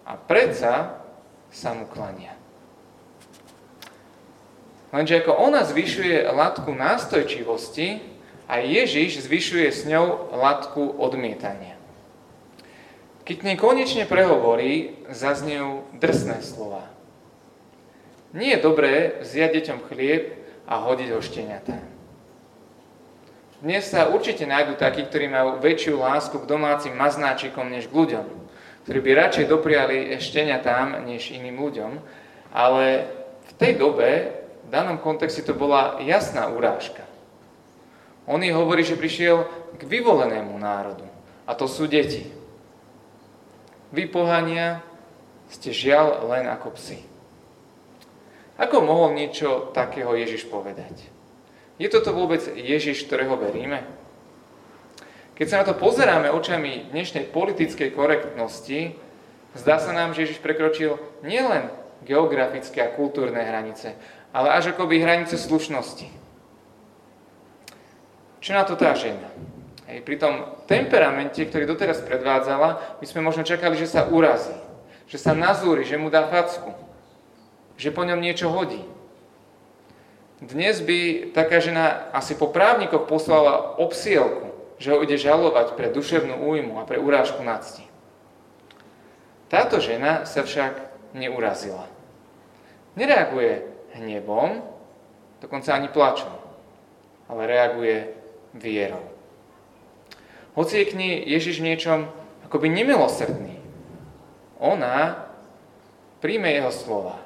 A 0.04 0.20
predsa 0.20 1.00
sa 1.50 1.72
mu 1.74 1.88
klania. 1.88 2.36
Lenže 4.92 5.24
ako 5.24 5.32
ona 5.32 5.64
zvyšuje 5.64 6.28
latku 6.32 6.76
nástojčivosti, 6.76 8.18
a 8.48 8.64
Ježiš 8.64 9.28
zvyšuje 9.28 9.68
s 9.68 9.84
ňou 9.84 10.32
latku 10.32 10.96
odmietania. 10.98 11.77
Keď 13.28 13.60
konečne 13.60 14.08
prehovorí, 14.08 15.04
zaznejú 15.12 15.84
drsné 16.00 16.40
slova. 16.40 16.88
Nie 18.32 18.56
je 18.56 18.64
dobré 18.64 19.20
vziať 19.20 19.52
deťom 19.52 19.80
chlieb 19.92 20.32
a 20.64 20.80
hodiť 20.88 21.12
ho 21.12 21.20
šteniatá. 21.20 21.76
Dnes 23.60 23.84
sa 23.84 24.08
určite 24.08 24.48
nájdú 24.48 24.80
takí, 24.80 25.04
ktorí 25.04 25.28
majú 25.28 25.60
väčšiu 25.60 26.00
lásku 26.00 26.40
k 26.40 26.48
domácim 26.48 26.96
maznáčikom 26.96 27.68
než 27.68 27.92
k 27.92 27.98
ľuďom, 28.00 28.28
ktorí 28.88 29.00
by 29.04 29.12
radšej 29.20 29.52
dopriali 29.52 30.16
šteniatám 30.24 31.04
než 31.04 31.28
iným 31.36 31.60
ľuďom, 31.60 32.00
ale 32.56 33.12
v 33.44 33.52
tej 33.60 33.76
dobe 33.76 34.40
v 34.64 34.68
danom 34.72 34.96
kontexte 35.04 35.44
to 35.44 35.52
bola 35.52 36.00
jasná 36.00 36.48
urážka. 36.48 37.04
On 38.24 38.40
jej 38.40 38.56
hovorí, 38.56 38.88
že 38.88 38.96
prišiel 38.96 39.44
k 39.76 39.84
vyvolenému 39.84 40.56
národu. 40.56 41.04
A 41.44 41.52
to 41.56 41.68
sú 41.68 41.92
deti. 41.92 42.37
Vy 43.96 44.12
pohania 44.12 44.84
ste 45.48 45.72
žiaľ 45.72 46.28
len 46.28 46.48
ako 46.52 46.76
psi. 46.76 47.00
Ako 48.60 48.84
mohol 48.84 49.16
niečo 49.16 49.72
takého 49.72 50.12
Ježiš 50.18 50.50
povedať? 50.50 51.08
Je 51.78 51.88
toto 51.88 52.12
vôbec 52.12 52.42
Ježiš, 52.58 53.06
ktorého 53.06 53.38
veríme? 53.38 53.86
Keď 55.38 55.46
sa 55.46 55.62
na 55.62 55.66
to 55.70 55.78
pozeráme 55.78 56.34
očami 56.34 56.90
dnešnej 56.90 57.30
politickej 57.30 57.94
korektnosti, 57.94 58.98
zdá 59.54 59.78
sa 59.78 59.94
nám, 59.94 60.18
že 60.18 60.26
Ježiš 60.26 60.42
prekročil 60.42 60.98
nielen 61.22 61.70
geografické 62.02 62.82
a 62.82 62.94
kultúrne 62.94 63.38
hranice, 63.38 63.94
ale 64.34 64.50
až 64.58 64.74
akoby 64.74 64.98
hranice 64.98 65.38
slušnosti. 65.38 66.10
Čo 68.42 68.52
na 68.58 68.66
to 68.66 68.74
tá 68.74 68.98
žena? 68.98 69.30
Hej, 69.88 70.04
pri 70.04 70.20
tom 70.20 70.60
temperamente, 70.68 71.40
ktorý 71.48 71.64
doteraz 71.64 72.04
predvádzala, 72.04 73.00
my 73.00 73.06
sme 73.08 73.24
možno 73.24 73.48
čakali, 73.48 73.80
že 73.80 73.88
sa 73.88 74.12
urazí, 74.12 74.52
že 75.08 75.16
sa 75.16 75.32
nazúri, 75.32 75.88
že 75.88 75.96
mu 75.96 76.12
dá 76.12 76.28
facku, 76.28 76.76
že 77.80 77.96
po 77.96 78.04
ňom 78.04 78.20
niečo 78.20 78.52
hodí. 78.52 78.84
Dnes 80.44 80.84
by 80.84 81.32
taká 81.32 81.64
žena 81.64 82.12
asi 82.12 82.36
po 82.36 82.52
právnikoch 82.52 83.08
poslala 83.08 83.80
obsielku, 83.80 84.54
že 84.78 84.94
ho 84.94 85.02
ide 85.02 85.18
žalovať 85.18 85.74
pre 85.74 85.90
duševnú 85.90 86.46
újmu 86.46 86.78
a 86.78 86.86
pre 86.86 87.02
urážku 87.02 87.42
nadsti. 87.42 87.88
Táto 89.48 89.80
žena 89.80 90.28
sa 90.28 90.44
však 90.44 90.78
neurazila. 91.16 91.88
Nereaguje 93.00 93.66
hnevom, 93.96 94.62
dokonca 95.40 95.74
ani 95.74 95.88
plačom, 95.88 96.36
ale 97.32 97.42
reaguje 97.48 98.14
vierou. 98.54 99.17
Hoci 100.58 100.82
je 100.82 100.90
k 100.90 100.98
nej 100.98 101.14
Ježiš 101.22 101.62
niečom 101.62 102.10
akoby 102.50 102.74
nemilosrdný, 102.74 103.62
ona 104.58 105.30
príjme 106.18 106.50
jeho 106.50 106.74
slova 106.74 107.22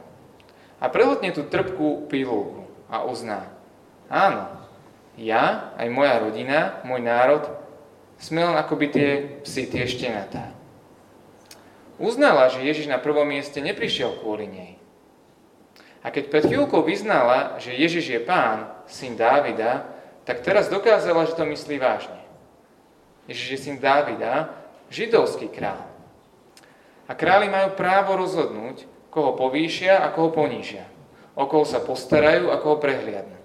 a 0.84 0.92
prehltne 0.92 1.32
tú 1.32 1.48
trpkú 1.48 2.12
pilulku 2.12 2.68
a 2.92 3.08
uzná, 3.08 3.48
áno, 4.12 4.52
ja, 5.16 5.72
aj 5.80 5.88
moja 5.88 6.20
rodina, 6.20 6.84
môj 6.84 7.00
národ, 7.08 7.48
sme 8.20 8.44
len 8.44 8.60
akoby 8.60 8.86
tie 8.92 9.10
psy, 9.48 9.64
tie 9.64 9.88
štenatá. 9.88 10.52
Uznala, 12.02 12.52
že 12.52 12.66
Ježiš 12.66 12.92
na 12.92 13.00
prvom 13.00 13.26
mieste 13.30 13.64
neprišiel 13.64 14.20
kvôli 14.20 14.50
nej. 14.50 14.72
A 16.02 16.10
keď 16.10 16.34
pred 16.34 16.44
chvíľkou 16.50 16.82
vyznala, 16.82 17.62
že 17.62 17.78
Ježiš 17.78 18.06
je 18.10 18.20
pán, 18.22 18.74
syn 18.90 19.14
Dávida, 19.16 19.86
tak 20.26 20.42
teraz 20.42 20.68
dokázala, 20.68 21.30
že 21.30 21.38
to 21.38 21.46
myslí 21.46 21.78
vážne. 21.78 22.21
Ježiš 23.32 23.48
je 23.48 23.60
syn 23.72 23.78
Dávida, 23.80 24.52
židovský 24.92 25.48
král. 25.48 25.80
A 27.08 27.16
králi 27.16 27.48
majú 27.48 27.80
právo 27.80 28.20
rozhodnúť, 28.20 28.84
koho 29.08 29.36
povýšia 29.40 30.04
a 30.04 30.12
koho 30.12 30.32
ponížia. 30.32 30.84
O 31.36 31.48
koho 31.48 31.64
sa 31.64 31.80
postarajú 31.80 32.52
a 32.52 32.60
koho 32.60 32.80
prehliadnú. 32.80 33.40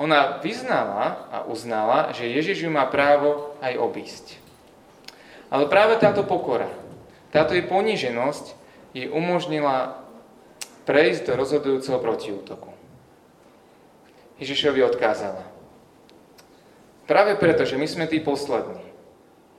Ona 0.00 0.40
vyznala 0.40 1.28
a 1.28 1.38
uznala, 1.48 2.12
že 2.16 2.28
Ježiš 2.28 2.64
ju 2.64 2.70
má 2.72 2.86
právo 2.88 3.56
aj 3.60 3.76
obísť. 3.76 4.26
Ale 5.48 5.68
práve 5.68 5.96
táto 5.96 6.24
pokora, 6.24 6.68
táto 7.32 7.56
jej 7.56 7.64
poníženosť 7.64 8.56
jej 8.92 9.08
umožnila 9.08 10.00
prejsť 10.84 11.28
do 11.28 11.32
rozhodujúceho 11.36 12.00
protiútoku. 12.00 12.72
Ježišovi 14.40 14.80
odkázala. 14.86 15.47
Práve 17.08 17.40
preto, 17.40 17.64
že 17.64 17.80
my 17.80 17.88
sme 17.88 18.04
tí 18.04 18.20
poslední, 18.20 18.84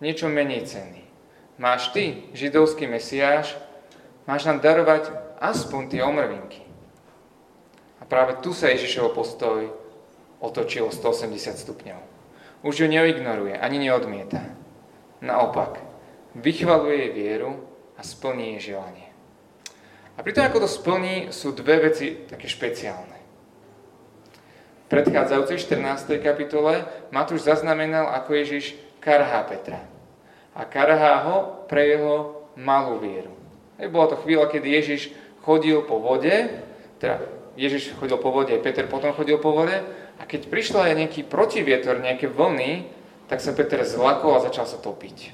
niečo 0.06 0.30
menej 0.30 0.70
cenní. 0.70 1.02
Máš 1.58 1.90
ty, 1.90 2.30
židovský 2.38 2.86
mesiáš, 2.86 3.58
máš 4.30 4.46
nám 4.46 4.62
darovať 4.62 5.10
aspoň 5.42 5.82
tie 5.90 6.06
omrvinky. 6.06 6.62
A 7.98 8.06
práve 8.06 8.38
tu 8.46 8.54
sa 8.54 8.70
Ježišov 8.70 9.18
postoj 9.18 9.74
otočil 10.38 10.94
180 10.94 11.58
stupňov. 11.58 12.00
Už 12.62 12.86
ju 12.86 12.88
neignoruje, 12.88 13.58
ani 13.58 13.82
neodmieta. 13.82 14.46
Naopak, 15.20 15.82
vychvaluje 16.38 16.96
jej 16.96 17.12
vieru 17.12 17.66
a 17.98 18.06
splní 18.06 18.62
jej 18.62 18.78
želanie. 18.78 19.10
A 20.16 20.22
pri 20.22 20.38
tom, 20.38 20.46
ako 20.46 20.64
to 20.64 20.70
splní, 20.70 21.34
sú 21.34 21.50
dve 21.52 21.90
veci 21.90 22.30
také 22.30 22.46
špeciálne 22.46 23.19
predchádzajúcej 24.90 25.62
14. 25.70 26.18
kapitole 26.20 26.84
Matúš 27.14 27.46
zaznamenal, 27.46 28.10
ako 28.10 28.34
Ježiš 28.34 28.74
karhá 29.00 29.46
Petra. 29.46 29.86
A 30.58 30.66
karhá 30.66 31.30
ho 31.30 31.64
pre 31.70 31.94
jeho 31.94 32.44
malú 32.58 32.98
vieru. 32.98 33.32
Bola 33.80 34.12
to 34.12 34.20
chvíľa, 34.20 34.52
kedy 34.52 34.68
Ježiš 34.68 35.02
chodil 35.46 35.80
po 35.86 36.02
vode, 36.04 36.34
teda 37.00 37.24
Ježiš 37.56 37.96
chodil 37.96 38.20
po 38.20 38.34
vode, 38.34 38.52
Peter 38.60 38.84
potom 38.90 39.16
chodil 39.16 39.40
po 39.40 39.56
vode, 39.56 39.78
a 40.20 40.28
keď 40.28 40.52
prišla 40.52 40.92
aj 40.92 41.00
nejaký 41.00 41.22
protivietor, 41.24 42.04
nejaké 42.04 42.28
vlny, 42.28 42.92
tak 43.32 43.40
sa 43.40 43.56
Peter 43.56 43.80
zlakol 43.88 44.36
a 44.36 44.44
začal 44.44 44.68
sa 44.68 44.76
topiť. 44.82 45.32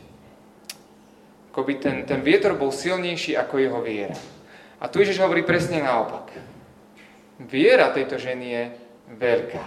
Akoby 1.49 1.79
ten, 1.79 2.03
ten 2.03 2.21
vietor 2.21 2.53
bol 2.53 2.69
silnejší 2.69 3.33
ako 3.39 3.55
jeho 3.57 3.79
viera. 3.81 4.13
A 4.77 4.91
tu 4.91 5.01
Ježiš 5.01 5.23
hovorí 5.23 5.41
presne 5.41 5.81
naopak. 5.81 6.29
Viera 7.39 7.89
tejto 7.95 8.19
ženy 8.19 8.45
je 8.51 8.63
veľká. 9.11 9.65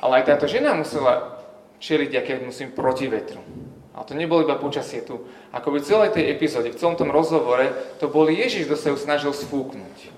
Ale 0.00 0.12
aj 0.20 0.24
táto 0.32 0.48
žena 0.48 0.72
musela 0.72 1.40
čeliť 1.80 2.10
aké 2.16 2.32
musím 2.40 2.72
proti 2.72 3.08
vetru. 3.08 3.40
A 3.94 4.06
to 4.06 4.16
nebolo 4.16 4.46
iba 4.46 4.56
počasie 4.56 5.04
tu. 5.04 5.28
Ako 5.52 5.76
by 5.76 5.84
celej 5.84 6.16
tej 6.16 6.32
epizóde, 6.32 6.72
v 6.72 6.78
celom 6.78 6.96
tom 6.96 7.12
rozhovore, 7.12 7.68
to 8.00 8.08
bol 8.08 8.24
Ježiš, 8.24 8.64
kto 8.64 8.76
sa 8.78 8.88
ju 8.94 8.96
snažil 8.96 9.32
sfúknuť. 9.34 10.08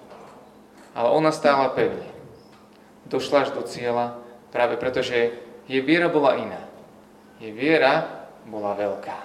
Ale 0.95 1.09
ona 1.11 1.35
stála 1.35 1.73
pevne. 1.75 2.07
Došla 3.11 3.49
až 3.49 3.51
do 3.57 3.67
cieľa, 3.67 4.23
práve 4.55 4.79
preto, 4.79 5.03
že 5.03 5.35
jej 5.67 5.83
viera 5.83 6.07
bola 6.07 6.39
iná. 6.39 6.63
Jej 7.43 7.51
viera 7.59 8.27
bola 8.47 8.79
veľká. 8.79 9.19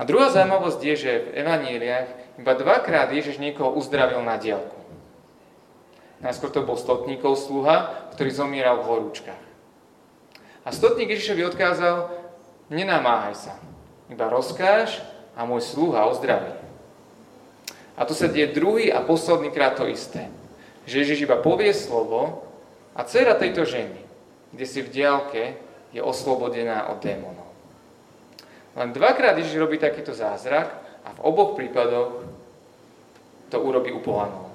A 0.00 0.04
druhá 0.08 0.32
zaujímavosť 0.32 0.80
je, 0.80 0.94
že 0.96 1.12
v 1.28 1.44
evaníliách 1.44 2.08
iba 2.40 2.52
dvakrát 2.56 3.12
Ježiš 3.12 3.36
niekoho 3.36 3.76
uzdravil 3.76 4.24
na 4.24 4.40
diálku. 4.40 4.79
Najskôr 6.20 6.52
to 6.52 6.60
bol 6.64 6.76
stotníkov 6.76 7.40
sluha, 7.40 8.08
ktorý 8.12 8.30
zomieral 8.32 8.84
v 8.84 8.88
horúčkach. 8.92 9.42
A 10.64 10.68
stotník 10.68 11.08
Ježišovi 11.16 11.48
odkázal, 11.48 12.12
nenamáhaj 12.68 13.36
sa, 13.48 13.54
iba 14.12 14.28
rozkáž 14.28 15.00
a 15.32 15.48
môj 15.48 15.64
sluha 15.64 16.04
ozdraví. 16.12 16.52
A 17.96 18.04
tu 18.04 18.12
sa 18.12 18.28
deje 18.28 18.52
druhý 18.52 18.92
a 18.92 19.00
posledný 19.00 19.48
krát 19.48 19.80
to 19.80 19.88
isté. 19.88 20.28
Že 20.84 21.04
Ježiš 21.04 21.18
iba 21.24 21.40
povie 21.40 21.72
slovo 21.72 22.44
a 22.92 23.04
dcera 23.04 23.36
tejto 23.36 23.64
ženy, 23.64 24.00
kde 24.52 24.66
si 24.68 24.84
v 24.84 24.92
diálke, 24.92 25.56
je 25.90 26.04
oslobodená 26.04 26.92
od 26.92 27.02
démonov. 27.02 27.50
Len 28.78 28.94
dvakrát 28.94 29.34
Ježiš 29.34 29.58
robí 29.58 29.80
takýto 29.80 30.14
zázrak 30.14 30.70
a 31.02 31.08
v 31.16 31.20
oboch 31.24 31.58
prípadoch 31.58 32.22
to 33.50 33.56
urobí 33.58 33.90
u 33.90 33.98
pohanov. 33.98 34.49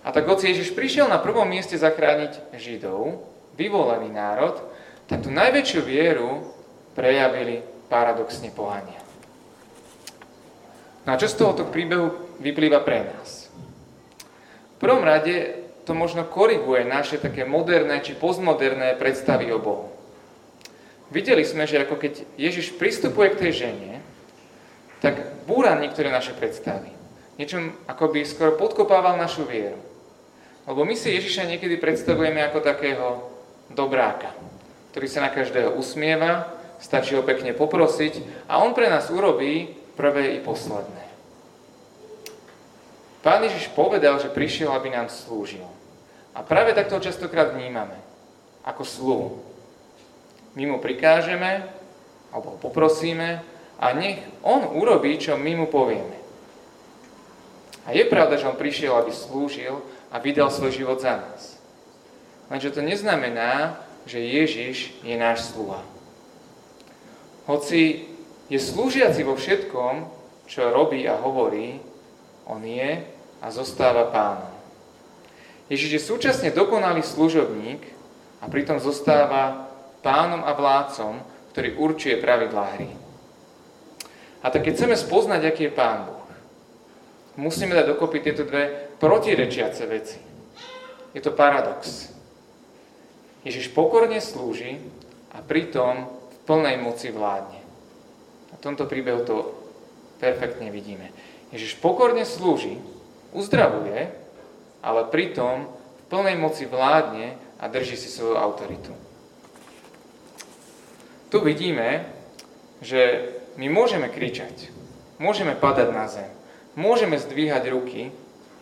A 0.00 0.08
tak 0.16 0.24
hoci 0.24 0.48
Ježiš 0.48 0.72
prišiel 0.72 1.08
na 1.12 1.20
prvom 1.20 1.44
mieste 1.44 1.76
zachrániť 1.76 2.56
Židov, 2.56 3.20
vyvolený 3.60 4.08
národ, 4.08 4.56
tak 5.04 5.20
tú 5.20 5.28
najväčšiu 5.28 5.80
vieru 5.84 6.48
prejavili 6.96 7.60
paradoxne 7.92 8.48
pohania. 8.54 8.96
No 11.04 11.12
a 11.12 11.20
čo 11.20 11.28
z 11.28 11.36
tohoto 11.36 11.68
príbehu 11.68 12.38
vyplýva 12.40 12.80
pre 12.80 13.04
nás? 13.08 13.52
V 14.76 14.88
prvom 14.88 15.04
rade 15.04 15.60
to 15.84 15.92
možno 15.92 16.24
koriguje 16.24 16.86
naše 16.88 17.20
také 17.20 17.44
moderné 17.44 18.00
či 18.00 18.16
postmoderné 18.16 18.96
predstavy 18.96 19.52
o 19.52 19.60
Bohu. 19.60 19.92
Videli 21.10 21.42
sme, 21.42 21.66
že 21.66 21.82
ako 21.82 21.98
keď 21.98 22.12
Ježiš 22.38 22.78
pristupuje 22.78 23.34
k 23.34 23.40
tej 23.42 23.52
žene, 23.66 23.98
tak 25.02 25.44
búra 25.50 25.74
niektoré 25.74 26.08
naše 26.08 26.30
predstavy. 26.38 26.94
Niečom 27.36 27.74
akoby 27.90 28.22
skoro 28.22 28.54
podkopával 28.54 29.18
našu 29.18 29.42
vieru. 29.42 29.89
Lebo 30.70 30.86
my 30.86 30.94
si 30.94 31.10
Ježiša 31.10 31.50
niekedy 31.50 31.82
predstavujeme 31.82 32.38
ako 32.46 32.62
takého 32.62 33.26
dobráka, 33.74 34.30
ktorý 34.94 35.06
sa 35.10 35.26
na 35.26 35.34
každého 35.34 35.74
usmieva, 35.74 36.46
stačí 36.78 37.18
ho 37.18 37.26
pekne 37.26 37.50
poprosiť 37.50 38.46
a 38.46 38.62
on 38.62 38.70
pre 38.70 38.86
nás 38.86 39.10
urobí 39.10 39.74
prvé 39.98 40.38
i 40.38 40.40
posledné. 40.40 41.10
Pán 43.26 43.42
Ježiš 43.42 43.74
povedal, 43.74 44.22
že 44.22 44.30
prišiel, 44.30 44.70
aby 44.70 44.94
nám 44.94 45.10
slúžil. 45.10 45.66
A 46.38 46.46
práve 46.46 46.70
takto 46.70 46.96
ho 46.96 47.02
častokrát 47.02 47.50
vnímame, 47.50 47.98
ako 48.62 48.86
sluhu. 48.86 49.28
My 50.54 50.70
mu 50.70 50.78
prikážeme, 50.78 51.66
alebo 52.30 52.54
ho 52.54 52.58
poprosíme 52.62 53.42
a 53.82 53.86
nech 53.90 54.22
on 54.46 54.70
urobí, 54.70 55.18
čo 55.18 55.34
my 55.34 55.52
mu 55.52 55.66
povieme. 55.66 56.16
A 57.84 57.92
je 57.92 58.06
pravda, 58.06 58.38
že 58.38 58.46
on 58.46 58.54
prišiel, 58.54 58.94
aby 58.94 59.10
slúžil, 59.10 59.82
a 60.10 60.18
vydal 60.18 60.50
svoj 60.50 60.74
život 60.74 60.98
za 60.98 61.16
nás. 61.16 61.56
Lenže 62.50 62.74
to 62.74 62.82
neznamená, 62.82 63.78
že 64.04 64.18
Ježiš 64.18 64.90
je 65.06 65.14
náš 65.14 65.54
sluha. 65.54 65.86
Hoci 67.46 68.10
je 68.50 68.58
slúžiaci 68.58 69.22
vo 69.22 69.38
všetkom, 69.38 70.10
čo 70.50 70.74
robí 70.74 71.06
a 71.06 71.14
hovorí, 71.14 71.78
on 72.42 72.66
je 72.66 73.06
a 73.38 73.46
zostáva 73.54 74.10
pánom. 74.10 74.50
Ježiš 75.70 75.90
je 75.94 76.02
súčasne 76.02 76.50
dokonalý 76.50 77.06
služobník 77.06 77.86
a 78.42 78.50
pritom 78.50 78.82
zostáva 78.82 79.70
pánom 80.02 80.42
a 80.42 80.50
vládcom, 80.50 81.22
ktorý 81.54 81.78
určuje 81.78 82.18
pravidlá 82.18 82.64
hry. 82.74 82.90
A 84.42 84.50
tak 84.50 84.66
keď 84.66 84.74
chceme 84.74 84.96
spoznať, 84.98 85.40
aký 85.46 85.70
je 85.70 85.76
Pán 85.76 86.10
Boh, 86.10 86.26
musíme 87.38 87.76
dať 87.78 87.94
dokopy 87.94 88.18
tieto 88.24 88.42
dve 88.42 88.89
protirečiace 89.00 89.82
veci. 89.88 90.18
Je 91.16 91.20
to 91.24 91.32
paradox. 91.32 92.12
Ježiš 93.42 93.72
pokorne 93.72 94.20
slúži 94.20 94.78
a 95.32 95.40
pritom 95.40 96.06
v 96.06 96.36
plnej 96.44 96.76
moci 96.76 97.08
vládne. 97.08 97.60
Na 98.52 98.56
tomto 98.60 98.84
príbehu 98.84 99.24
to 99.24 99.56
perfektne 100.20 100.68
vidíme. 100.68 101.08
Ježiš 101.50 101.80
pokorne 101.80 102.28
slúži, 102.28 102.78
uzdravuje, 103.32 104.12
ale 104.84 105.08
pritom 105.08 105.66
v 105.66 106.02
plnej 106.12 106.36
moci 106.36 106.68
vládne 106.68 107.34
a 107.58 107.64
drží 107.66 107.96
si 107.96 108.12
svoju 108.12 108.36
autoritu. 108.36 108.92
Tu 111.30 111.38
vidíme, 111.40 112.10
že 112.84 113.32
my 113.56 113.70
môžeme 113.70 114.10
kričať, 114.10 114.68
môžeme 115.22 115.54
padať 115.54 115.88
na 115.94 116.06
zem, 116.10 116.30
môžeme 116.74 117.16
zdvíhať 117.16 117.70
ruky, 117.70 118.10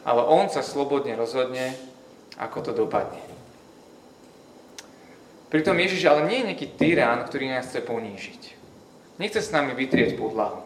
ale 0.09 0.25
on 0.25 0.49
sa 0.49 0.65
slobodne 0.65 1.13
rozhodne, 1.21 1.77
ako 2.41 2.65
to 2.65 2.73
dopadne. 2.73 3.21
Pritom 5.53 5.77
Ježiš 5.77 6.09
ale 6.09 6.25
nie 6.25 6.41
je 6.41 6.49
nejaký 6.49 6.69
tyrán, 6.81 7.29
ktorý 7.29 7.53
nás 7.53 7.69
chce 7.69 7.85
ponížiť. 7.85 8.43
Nechce 9.21 9.45
s 9.45 9.53
nami 9.53 9.77
vytrieť 9.77 10.17
podlahu. 10.17 10.65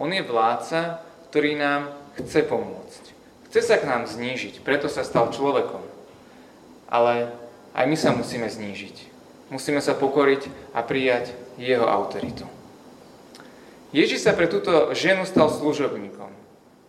On 0.00 0.08
je 0.08 0.24
vládca, 0.24 1.04
ktorý 1.28 1.60
nám 1.60 1.92
chce 2.16 2.48
pomôcť. 2.48 3.02
Chce 3.52 3.60
sa 3.60 3.76
k 3.76 3.88
nám 3.88 4.08
znížiť, 4.08 4.64
preto 4.64 4.88
sa 4.88 5.04
stal 5.04 5.28
človekom. 5.32 5.84
Ale 6.88 7.32
aj 7.76 7.84
my 7.84 7.96
sa 7.96 8.16
musíme 8.16 8.48
znížiť. 8.48 9.12
Musíme 9.52 9.84
sa 9.84 9.92
pokoriť 9.92 10.48
a 10.72 10.80
prijať 10.80 11.36
jeho 11.60 11.84
autoritu. 11.84 12.48
Ježiš 13.92 14.24
sa 14.24 14.32
pre 14.32 14.48
túto 14.48 14.92
ženu 14.96 15.24
stal 15.28 15.48
služobníkom. 15.48 16.28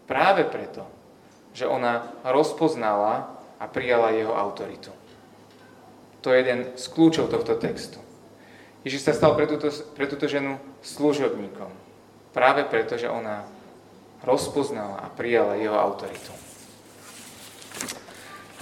Práve 0.09 0.43
preto, 0.47 0.83
že 1.57 1.65
ona 1.65 2.05
rozpoznala 2.21 3.33
a 3.57 3.65
prijala 3.65 4.13
jeho 4.13 4.37
autoritu. 4.37 4.93
To 6.21 6.29
je 6.29 6.45
jeden 6.45 6.69
z 6.77 6.85
kľúčov 6.93 7.33
tohto 7.33 7.57
textu. 7.57 7.97
Ježiš 8.85 9.09
sa 9.09 9.17
stal 9.17 9.33
pre 9.33 9.49
túto, 9.49 9.73
pre 9.97 10.05
túto 10.05 10.29
ženu 10.29 10.61
služobníkom. 10.85 11.73
Práve 12.29 12.61
preto, 12.69 12.93
že 12.93 13.09
ona 13.09 13.41
rozpoznala 14.21 15.01
a 15.01 15.09
prijala 15.09 15.57
jeho 15.57 15.73
autoritu. 15.73 16.29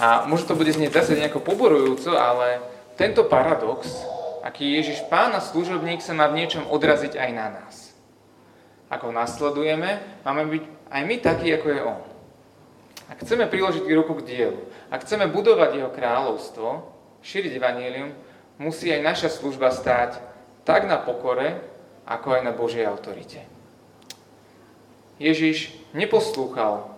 A 0.00 0.24
možno 0.24 0.56
to 0.56 0.60
bude 0.60 0.72
znieť 0.72 1.04
zase 1.04 1.20
nejako 1.20 1.44
poborujúco, 1.44 2.16
ale 2.16 2.64
tento 2.96 3.28
paradox, 3.28 3.92
aký 4.40 4.80
Ježiš 4.80 5.04
pán 5.12 5.36
a 5.36 5.44
služobník 5.44 6.00
sa 6.00 6.16
má 6.16 6.32
v 6.32 6.44
niečom 6.44 6.64
odraziť 6.64 7.20
aj 7.20 7.30
na 7.36 7.46
nás. 7.60 7.92
Ako 8.88 9.12
nasledujeme, 9.12 10.00
máme 10.24 10.48
byť 10.48 10.62
aj 10.88 11.02
my 11.04 11.16
takí, 11.20 11.52
ako 11.52 11.68
je 11.68 11.80
On. 11.84 12.15
Ak 13.06 13.22
chceme 13.22 13.46
priložiť 13.46 13.86
ruku 13.94 14.18
k 14.18 14.26
dielu, 14.26 14.60
ak 14.90 15.06
chceme 15.06 15.30
budovať 15.30 15.78
Jeho 15.78 15.90
kráľovstvo, 15.94 16.68
šíriť 17.22 17.52
Evangelium, 17.54 18.10
musí 18.58 18.90
aj 18.90 19.06
naša 19.06 19.28
služba 19.30 19.70
stáť 19.70 20.18
tak 20.66 20.90
na 20.90 20.98
pokore, 20.98 21.62
ako 22.06 22.38
aj 22.38 22.42
na 22.42 22.52
Božej 22.54 22.86
autorite. 22.86 23.42
Ježiš 25.22 25.74
neposlúchal 25.94 26.90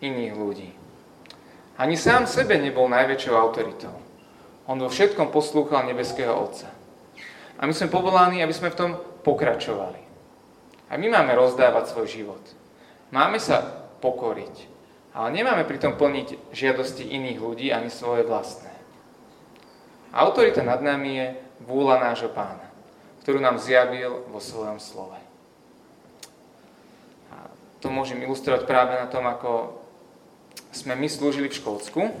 iných 0.00 0.34
ľudí. 0.34 0.70
Ani 1.76 1.98
sám 1.98 2.24
sebe 2.24 2.56
nebol 2.56 2.88
najväčšou 2.88 3.34
autoritou. 3.36 3.92
On 4.66 4.80
vo 4.80 4.88
všetkom 4.88 5.28
poslúchal 5.28 5.84
nebeského 5.86 6.32
Otca. 6.32 6.72
A 7.56 7.62
my 7.68 7.72
sme 7.76 7.92
povolaní, 7.92 8.40
aby 8.40 8.52
sme 8.52 8.72
v 8.72 8.78
tom 8.78 8.90
pokračovali. 9.22 10.00
A 10.90 10.94
my 10.96 11.06
máme 11.10 11.34
rozdávať 11.36 11.92
svoj 11.92 12.06
život. 12.08 12.42
Máme 13.10 13.38
sa 13.38 13.62
pokoriť. 14.00 14.75
Ale 15.16 15.32
nemáme 15.32 15.64
pritom 15.64 15.96
plniť 15.96 16.52
žiadosti 16.52 17.08
iných 17.08 17.40
ľudí 17.40 17.72
ani 17.72 17.88
svoje 17.88 18.28
vlastné. 18.28 18.68
Autorita 20.12 20.60
nad 20.60 20.84
nami 20.84 21.10
je 21.16 21.26
vôľa 21.64 22.04
nášho 22.04 22.28
pána, 22.36 22.68
ktorú 23.24 23.40
nám 23.40 23.56
zjavil 23.56 24.28
vo 24.28 24.36
svojom 24.36 24.76
slove. 24.76 25.16
A 27.32 27.48
to 27.80 27.88
môžem 27.88 28.20
ilustrovať 28.20 28.68
práve 28.68 28.92
na 28.92 29.08
tom, 29.08 29.24
ako 29.24 29.80
sme 30.76 30.92
my 30.92 31.08
slúžili 31.08 31.48
v 31.48 31.58
Škótsku, 31.64 32.12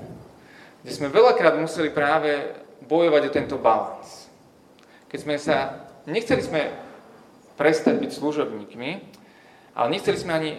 kde 0.80 0.92
sme 0.92 1.12
veľakrát 1.12 1.60
museli 1.60 1.92
práve 1.92 2.56
bojovať 2.88 3.22
o 3.28 3.34
tento 3.34 3.56
balans. 3.60 4.32
Keď 5.12 5.18
sme 5.20 5.36
sa, 5.36 5.84
nechceli 6.08 6.40
sme 6.40 6.72
prestať 7.60 8.00
byť 8.00 8.10
služobníkmi, 8.16 8.90
ale 9.76 9.88
nechceli 9.92 10.16
sme 10.16 10.32
ani 10.32 10.52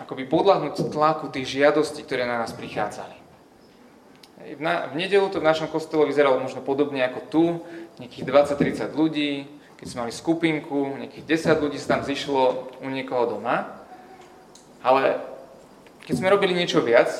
akoby 0.00 0.24
podľahnúť 0.26 0.88
tlaku 0.88 1.28
tých 1.28 1.60
žiadostí, 1.60 2.02
ktoré 2.02 2.24
na 2.24 2.40
nás 2.40 2.56
prichádzali. 2.56 3.20
V, 4.40 4.60
na, 4.60 4.88
v 4.88 4.96
nedelu 4.96 5.28
to 5.28 5.38
v 5.38 5.48
našom 5.48 5.68
kostole 5.68 6.08
vyzeralo 6.08 6.40
možno 6.40 6.64
podobne 6.64 7.04
ako 7.04 7.20
tu, 7.28 7.44
nejakých 8.00 8.24
20-30 8.56 8.96
ľudí, 8.96 9.44
keď 9.76 9.86
sme 9.86 10.00
mali 10.08 10.12
skupinku, 10.16 10.96
nejakých 10.96 11.52
10 11.52 11.64
ľudí 11.64 11.76
sa 11.76 11.96
tam 11.96 12.02
zišlo 12.08 12.72
u 12.80 12.88
niekoho 12.88 13.36
doma. 13.36 13.84
Ale 14.80 15.20
keď 16.08 16.14
sme 16.16 16.32
robili 16.32 16.56
niečo 16.56 16.80
viac, 16.80 17.12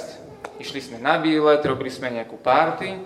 išli 0.57 0.81
sme 0.81 0.97
na 0.97 1.21
výlet, 1.21 1.61
robili 1.61 1.93
sme 1.93 2.09
nejakú 2.09 2.41
párty, 2.41 2.97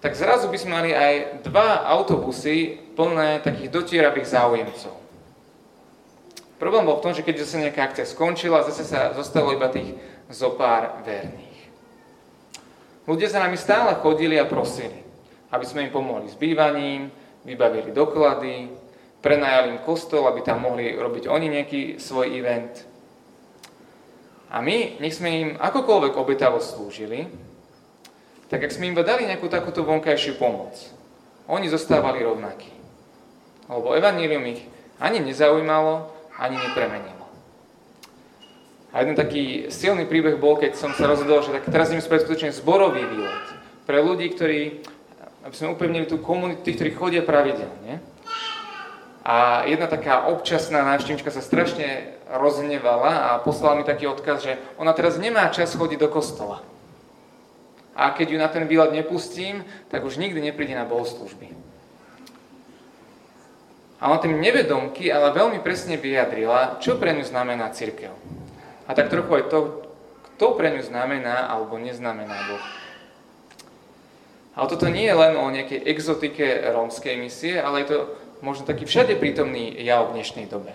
tak 0.00 0.16
zrazu 0.16 0.48
by 0.48 0.56
sme 0.56 0.72
mali 0.72 0.90
aj 0.96 1.44
dva 1.44 1.84
autobusy 1.84 2.80
plné 2.96 3.44
takých 3.44 3.68
dotieravých 3.68 4.32
záujemcov. 4.32 5.09
Problém 6.60 6.84
bol 6.84 7.00
v 7.00 7.04
tom, 7.08 7.16
že 7.16 7.24
keď 7.24 7.40
zase 7.40 7.56
nejaká 7.56 7.88
akcia 7.88 8.04
skončila, 8.04 8.60
zase 8.68 8.84
sa 8.84 9.16
zostalo 9.16 9.56
iba 9.56 9.72
tých 9.72 9.96
zopár 10.28 11.00
verných. 11.00 11.56
Ľudia 13.08 13.32
za 13.32 13.40
nami 13.40 13.56
stále 13.56 13.96
chodili 14.04 14.36
a 14.36 14.44
prosili, 14.44 15.00
aby 15.48 15.64
sme 15.64 15.88
im 15.88 15.92
pomohli 15.96 16.28
s 16.28 16.36
bývaním, 16.36 17.08
vybavili 17.48 17.96
doklady, 17.96 18.68
prenajali 19.24 19.72
im 19.72 19.80
kostol, 19.80 20.28
aby 20.28 20.44
tam 20.44 20.68
mohli 20.68 20.92
robiť 20.92 21.32
oni 21.32 21.46
nejaký 21.48 21.80
svoj 21.96 22.28
event. 22.28 22.84
A 24.52 24.60
my, 24.60 25.00
nech 25.00 25.16
sme 25.16 25.30
im 25.32 25.50
akokoľvek 25.56 26.12
obetavo 26.12 26.60
slúžili, 26.60 27.24
tak 28.52 28.68
ak 28.68 28.74
sme 28.74 28.92
im 28.92 29.00
dali 29.00 29.24
nejakú 29.24 29.48
takúto 29.48 29.80
vonkajšiu 29.80 30.36
pomoc, 30.36 30.76
oni 31.48 31.72
zostávali 31.72 32.20
rovnakí. 32.20 32.68
Lebo 33.70 33.96
evanílium 33.96 34.44
ich 34.50 34.60
ani 35.00 35.24
nezaujímalo, 35.24 36.19
ani 36.40 36.56
nepremenilo. 36.56 37.20
A 38.90 39.06
jeden 39.06 39.14
taký 39.14 39.70
silný 39.70 40.08
príbeh 40.08 40.34
bol, 40.34 40.58
keď 40.58 40.74
som 40.74 40.90
sa 40.96 41.06
rozhodol, 41.06 41.46
že 41.46 41.54
tak 41.54 41.70
teraz 41.70 41.94
idem 41.94 42.02
spraviť 42.02 42.26
skutočne 42.26 42.50
zborový 42.50 43.06
výlet. 43.06 43.46
Pre 43.86 43.98
ľudí, 44.02 44.26
ktorí, 44.34 44.82
aby 45.46 45.54
sme 45.54 45.76
upevnili 45.76 46.10
tú 46.10 46.18
komunitu, 46.18 46.66
tých, 46.66 46.74
ktorí 46.80 46.90
chodia 46.98 47.22
pravidelne. 47.22 48.02
A 49.22 49.62
jedna 49.68 49.86
taká 49.86 50.26
občasná 50.26 50.82
návštevnička 50.82 51.30
sa 51.30 51.44
strašne 51.44 52.18
rozhnevala 52.26 53.30
a 53.30 53.38
poslala 53.38 53.78
mi 53.78 53.84
taký 53.86 54.10
odkaz, 54.10 54.42
že 54.42 54.58
ona 54.74 54.90
teraz 54.90 55.22
nemá 55.22 55.46
čas 55.54 55.70
chodiť 55.76 55.98
do 56.00 56.10
kostola. 56.10 56.58
A 57.94 58.10
keď 58.10 58.26
ju 58.32 58.38
na 58.42 58.48
ten 58.50 58.66
výlet 58.66 58.90
nepustím, 58.90 59.62
tak 59.86 60.02
už 60.02 60.18
nikdy 60.18 60.40
nepríde 60.50 60.74
na 60.74 60.88
bohoslužby. 60.88 61.69
A 64.00 64.08
ona 64.08 64.16
tým 64.16 64.40
nevedomky, 64.40 65.12
ale 65.12 65.36
veľmi 65.36 65.60
presne 65.60 66.00
vyjadrila, 66.00 66.80
čo 66.80 66.96
pre 66.96 67.12
ňu 67.12 67.24
znamená 67.28 67.68
církev. 67.76 68.16
A 68.88 68.96
tak 68.96 69.12
trochu 69.12 69.28
aj 69.36 69.52
to, 69.52 69.84
kto 70.24 70.56
pre 70.56 70.72
ňu 70.72 70.80
znamená 70.80 71.52
alebo 71.52 71.76
neznamená 71.76 72.48
Boh. 72.48 72.64
Ale 74.56 74.66
toto 74.72 74.88
nie 74.88 75.04
je 75.04 75.14
len 75.14 75.36
o 75.36 75.46
nejakej 75.52 75.84
exotike 75.84 76.72
rómskej 76.72 77.14
misie, 77.20 77.60
ale 77.60 77.84
je 77.84 77.88
to 77.92 77.98
možno 78.40 78.64
taký 78.64 78.88
všade 78.88 79.20
prítomný 79.20 79.68
jav 79.84 80.10
v 80.10 80.16
dnešnej 80.16 80.48
dobe. 80.48 80.72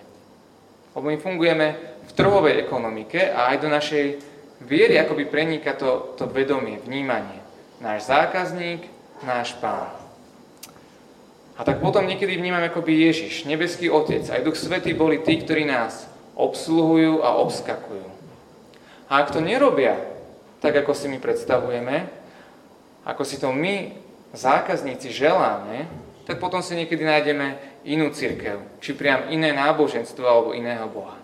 Lebo 0.94 1.06
my 1.10 1.18
fungujeme 1.18 1.68
v 2.06 2.12
trhovej 2.14 2.62
ekonomike 2.62 3.20
a 3.20 3.52
aj 3.52 3.58
do 3.58 3.70
našej 3.74 4.06
viery 4.64 5.02
akoby 5.02 5.26
prenika 5.28 5.74
to, 5.74 6.14
to 6.16 6.30
vedomie, 6.30 6.80
vnímanie. 6.86 7.42
Náš 7.82 8.08
zákazník, 8.08 8.86
náš 9.26 9.58
pán. 9.60 10.05
A 11.56 11.64
tak 11.64 11.80
potom 11.80 12.04
niekedy 12.04 12.36
vnímame 12.36 12.68
akoby 12.68 13.08
Ježiš, 13.08 13.48
nebeský 13.48 13.88
Otec, 13.88 14.28
aj 14.28 14.44
Duch 14.44 14.60
Svetý 14.60 14.92
boli 14.92 15.24
tí, 15.24 15.40
ktorí 15.40 15.64
nás 15.64 16.04
obsluhujú 16.36 17.24
a 17.24 17.40
obskakujú. 17.40 18.08
A 19.08 19.24
ak 19.24 19.32
to 19.32 19.40
nerobia 19.40 19.96
tak, 20.60 20.76
ako 20.76 20.92
si 20.92 21.08
my 21.08 21.22
predstavujeme, 21.22 22.10
ako 23.06 23.24
si 23.24 23.40
to 23.40 23.54
my, 23.54 23.94
zákazníci, 24.34 25.14
želáme, 25.14 25.88
tak 26.26 26.42
potom 26.42 26.60
si 26.60 26.74
niekedy 26.76 27.06
nájdeme 27.06 27.56
inú 27.86 28.10
církev, 28.10 28.60
či 28.82 28.98
priam 28.98 29.30
iné 29.30 29.54
náboženstvo 29.54 30.26
alebo 30.26 30.58
iného 30.58 30.90
Boha. 30.90 31.16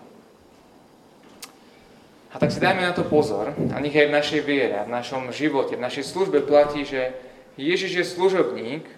A 2.32 2.40
tak 2.40 2.48
si 2.48 2.62
dajme 2.62 2.80
na 2.80 2.96
to 2.96 3.04
pozor 3.04 3.52
a 3.52 3.76
nech 3.82 3.92
aj 3.92 4.08
v 4.08 4.16
našej 4.16 4.40
viere, 4.46 4.88
v 4.88 4.94
našom 4.94 5.28
živote, 5.34 5.76
v 5.76 5.84
našej 5.84 6.08
službe 6.08 6.40
platí, 6.46 6.88
že 6.88 7.12
Ježiš 7.60 7.92
je 7.92 8.04
služobník, 8.08 8.88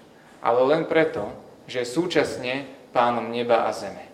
ale 0.44 0.60
len 0.68 0.84
preto, 0.84 1.32
že 1.64 1.80
je 1.80 1.88
súčasne 1.88 2.68
pánom 2.92 3.32
neba 3.32 3.64
a 3.64 3.72
zeme. 3.72 4.04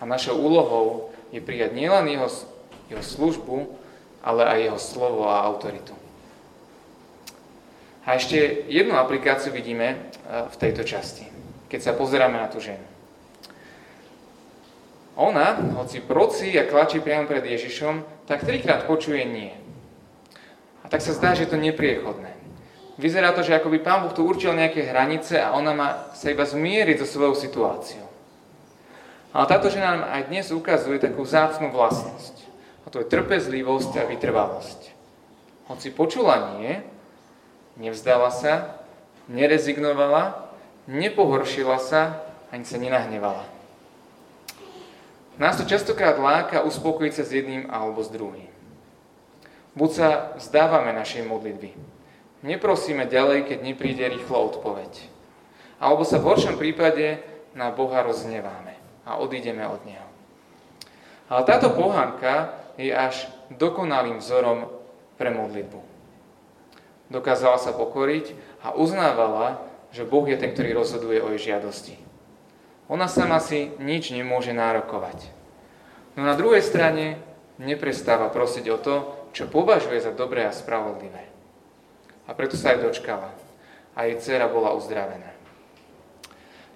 A 0.00 0.08
našou 0.08 0.40
úlohou 0.40 1.12
je 1.28 1.44
prijať 1.44 1.76
nielen 1.76 2.08
jeho 2.08 2.32
jeho 2.90 3.04
službu, 3.06 3.56
ale 4.20 4.42
aj 4.44 4.58
jeho 4.66 4.80
slovo 4.82 5.30
a 5.30 5.46
autoritu. 5.46 5.94
A 8.04 8.18
ešte 8.18 8.66
jednu 8.66 8.98
aplikáciu 8.98 9.54
vidíme 9.54 9.94
e, 9.94 9.96
v 10.50 10.56
tejto 10.58 10.82
časti, 10.82 11.24
keď 11.70 11.80
sa 11.80 11.92
pozeráme 11.94 12.34
na 12.34 12.50
tú 12.50 12.58
ženu. 12.58 12.82
Ona, 15.14 15.76
hoci 15.78 16.02
procí 16.02 16.50
a 16.58 16.66
klačí 16.66 16.98
priamo 16.98 17.28
pred 17.28 17.44
Ježišom, 17.44 18.26
tak 18.26 18.42
trikrát 18.42 18.88
počuje 18.88 19.22
nie. 19.22 19.52
A 20.82 20.88
tak 20.88 21.04
sa 21.04 21.12
zdá, 21.12 21.36
že 21.36 21.44
je 21.46 21.52
to 21.54 21.60
nepriechodné. 21.60 22.29
Vyzerá 23.00 23.32
to, 23.32 23.40
že 23.40 23.56
ako 23.56 23.72
by 23.72 23.78
Pán 23.80 24.04
Boh 24.04 24.12
tu 24.12 24.28
určil 24.28 24.52
nejaké 24.52 24.84
hranice 24.84 25.40
a 25.40 25.56
ona 25.56 25.72
má 25.72 25.88
sa 26.12 26.28
iba 26.28 26.44
zmieriť 26.44 27.00
so 27.00 27.08
svojou 27.08 27.32
situáciou. 27.32 28.04
Ale 29.32 29.48
táto 29.48 29.72
žena 29.72 29.96
nám 29.96 30.04
aj 30.12 30.22
dnes 30.28 30.52
ukazuje 30.52 31.00
takú 31.00 31.24
zácnú 31.24 31.72
vlastnosť. 31.72 32.36
A 32.84 32.92
to 32.92 33.00
je 33.00 33.08
trpezlivosť 33.08 34.04
a 34.04 34.04
vytrvalosť. 34.04 34.80
Hoci 35.72 35.88
počula 35.96 36.60
nie, 36.60 36.82
Nevzdala 37.80 38.28
sa, 38.28 38.76
nerezignovala, 39.30 40.52
nepohoršila 40.84 41.80
sa, 41.80 42.20
ani 42.52 42.68
sa 42.68 42.76
nenahnevala. 42.76 43.48
Nás 45.40 45.56
to 45.56 45.64
častokrát 45.64 46.20
láka 46.20 46.60
uspokojiť 46.60 47.12
sa 47.16 47.24
s 47.24 47.32
jedným 47.32 47.72
alebo 47.72 48.04
s 48.04 48.12
druhým. 48.12 48.52
Buď 49.72 49.90
sa 49.96 50.08
vzdávame 50.36 50.92
našej 50.92 51.24
modlitby. 51.24 51.72
Neprosíme 52.40 53.04
ďalej, 53.04 53.48
keď 53.48 53.58
nepríde 53.60 54.04
rýchlo 54.08 54.52
odpoveď. 54.52 54.92
Alebo 55.80 56.04
sa 56.04 56.20
v 56.20 56.28
horšom 56.28 56.56
prípade 56.56 57.20
na 57.52 57.68
Boha 57.72 58.00
rozneváme 58.04 58.76
a 59.04 59.20
odídeme 59.20 59.64
od 59.68 59.80
Neho. 59.84 60.08
Ale 61.28 61.42
táto 61.44 61.72
pohanka 61.72 62.56
je 62.80 62.90
až 62.90 63.28
dokonalým 63.52 64.18
vzorom 64.18 64.68
pre 65.20 65.28
modlitbu 65.28 65.90
dokázala 67.10 67.58
sa 67.58 67.74
pokoriť 67.74 68.32
a 68.62 68.72
uznávala, 68.72 69.60
že 69.90 70.06
Boh 70.06 70.22
je 70.24 70.38
ten, 70.38 70.54
ktorý 70.54 70.78
rozhoduje 70.78 71.18
o 71.18 71.34
jej 71.34 71.52
žiadosti. 71.52 71.98
Ona 72.86 73.10
sama 73.10 73.42
si 73.42 73.74
nič 73.82 74.14
nemôže 74.14 74.54
nárokovať. 74.54 75.26
No 76.14 76.22
na 76.22 76.38
druhej 76.38 76.62
strane 76.62 77.18
neprestáva 77.58 78.30
prosiť 78.30 78.64
o 78.70 78.78
to, 78.78 78.94
čo 79.34 79.50
považuje 79.50 79.98
za 79.98 80.14
dobré 80.14 80.46
a 80.46 80.54
spravodlivé. 80.54 81.29
A 82.26 82.36
preto 82.36 82.58
sa 82.58 82.74
aj 82.74 82.84
dočkala. 82.84 83.30
A 83.96 84.08
jej 84.08 84.16
dcera 84.20 84.48
bola 84.50 84.74
uzdravená. 84.74 85.30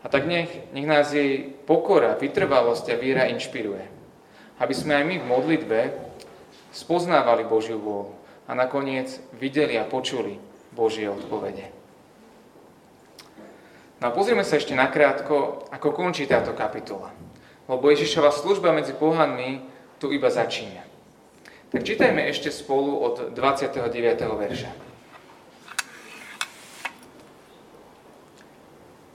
A 0.04 0.06
tak 0.12 0.28
nech, 0.28 0.52
nech 0.76 0.84
nás 0.84 1.12
jej 1.16 1.48
pokora, 1.64 2.12
vytrvalosť 2.20 2.92
a 2.92 3.00
víra 3.00 3.24
inšpiruje. 3.32 3.88
Aby 4.60 4.74
sme 4.76 5.00
aj 5.00 5.04
my 5.08 5.16
v 5.18 5.30
modlitbe 5.30 5.78
spoznávali 6.76 7.48
Božiu 7.48 7.80
vôľu 7.80 8.12
a 8.44 8.52
nakoniec 8.52 9.08
videli 9.40 9.80
a 9.80 9.88
počuli 9.88 10.36
Božie 10.76 11.08
odpovede. 11.08 11.72
No 14.02 14.10
a 14.10 14.14
pozrieme 14.14 14.44
sa 14.44 14.60
ešte 14.60 14.76
nakrátko, 14.76 15.64
ako 15.72 15.96
končí 15.96 16.28
táto 16.28 16.52
kapitola. 16.52 17.08
Lebo 17.64 17.88
Ježišova 17.88 18.28
služba 18.28 18.76
medzi 18.76 18.92
pohanmi 18.92 19.64
tu 19.96 20.12
iba 20.12 20.28
začína. 20.28 20.84
Tak 21.72 21.80
čítajme 21.80 22.28
ešte 22.28 22.52
spolu 22.52 23.00
od 23.00 23.32
29. 23.32 23.80
verša. 24.20 24.70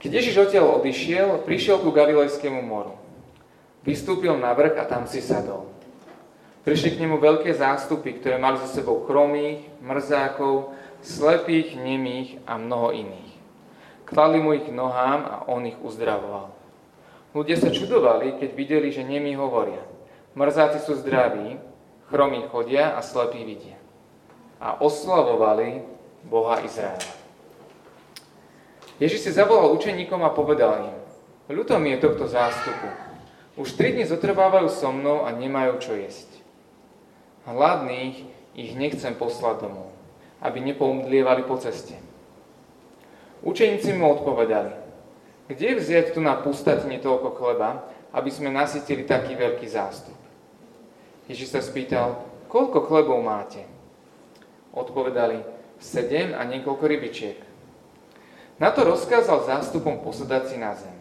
Keď 0.00 0.10
Ježiš 0.16 0.48
odtiaľ 0.48 0.80
odišiel, 0.80 1.44
prišiel 1.44 1.84
ku 1.84 1.92
Galilejskému 1.92 2.64
moru. 2.64 2.96
Vystúpil 3.84 4.32
na 4.32 4.56
vrch 4.56 4.80
a 4.80 4.88
tam 4.88 5.04
si 5.04 5.20
sadol. 5.20 5.68
Prišli 6.64 6.96
k 6.96 7.00
nemu 7.04 7.20
veľké 7.20 7.52
zástupy, 7.52 8.16
ktoré 8.16 8.40
mali 8.40 8.56
so 8.60 8.68
sebou 8.68 9.04
chromých, 9.04 9.60
mrzákov, 9.84 10.72
slepých, 11.04 11.76
nemých 11.76 12.40
a 12.48 12.56
mnoho 12.56 12.96
iných. 12.96 13.32
Kladli 14.08 14.40
mu 14.40 14.56
ich 14.56 14.68
nohám 14.72 15.20
a 15.24 15.36
on 15.52 15.68
ich 15.68 15.76
uzdravoval. 15.80 16.48
Ľudia 17.36 17.60
sa 17.60 17.68
čudovali, 17.68 18.40
keď 18.40 18.50
videli, 18.56 18.88
že 18.88 19.04
nemí 19.04 19.36
hovoria. 19.36 19.84
Mrzáci 20.32 20.80
sú 20.80 20.96
zdraví, 20.96 21.60
chromí 22.08 22.40
chodia 22.48 22.96
a 22.96 23.04
slepí 23.04 23.44
vidia. 23.44 23.76
A 24.64 24.80
oslavovali 24.80 25.84
Boha 26.24 26.64
Izraela. 26.64 27.19
Ježiš 29.00 29.24
si 29.24 29.30
zavolal 29.32 29.72
učeníkom 29.72 30.20
a 30.20 30.30
povedal 30.36 30.92
im, 30.92 30.98
ľuto 31.48 31.80
mi 31.80 31.96
je 31.96 32.04
tohto 32.04 32.28
zástupu. 32.28 32.84
Už 33.56 33.72
tri 33.72 33.96
dni 33.96 34.04
zotrvávajú 34.04 34.68
so 34.68 34.92
mnou 34.92 35.24
a 35.24 35.32
nemajú 35.32 35.80
čo 35.80 35.92
jesť. 35.96 36.28
Hladných 37.48 38.28
ich 38.52 38.76
nechcem 38.76 39.16
poslať 39.16 39.66
domov, 39.66 39.88
aby 40.44 40.60
nepoumdlievali 40.60 41.48
po 41.48 41.56
ceste. 41.56 41.96
Učeníci 43.40 43.96
mu 43.96 44.12
odpovedali, 44.20 44.76
kde 45.48 45.80
vziať 45.80 46.12
tu 46.12 46.20
na 46.20 46.36
pustatine 46.36 47.00
toľko 47.00 47.40
chleba, 47.40 47.88
aby 48.12 48.28
sme 48.28 48.52
nasytili 48.52 49.08
taký 49.08 49.32
veľký 49.32 49.64
zástup? 49.64 50.16
Ježiš 51.24 51.56
sa 51.56 51.64
spýtal, 51.64 52.20
koľko 52.52 52.84
chlebov 52.84 53.24
máte? 53.24 53.64
Odpovedali, 54.76 55.40
sedem 55.80 56.36
a 56.36 56.44
niekoľko 56.44 56.84
rybičiek. 56.84 57.49
Na 58.60 58.68
to 58.68 58.84
rozkázal 58.84 59.48
zástupom 59.48 60.04
posadať 60.04 60.52
si 60.52 60.56
na 60.60 60.76
zem. 60.76 60.92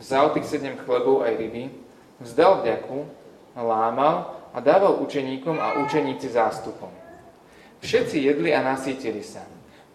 Vzal 0.00 0.32
tých 0.32 0.48
sedem 0.48 0.80
chlebov 0.80 1.20
aj 1.20 1.36
ryby, 1.36 1.68
vzdal 2.16 2.64
vďaku, 2.64 3.04
lámal 3.52 4.32
a 4.56 4.58
dával 4.64 4.96
učeníkom 5.04 5.60
a 5.60 5.84
učeníci 5.84 6.32
zástupom. 6.32 6.88
Všetci 7.84 8.24
jedli 8.24 8.56
a 8.56 8.64
nasítili 8.64 9.20
sa. 9.20 9.44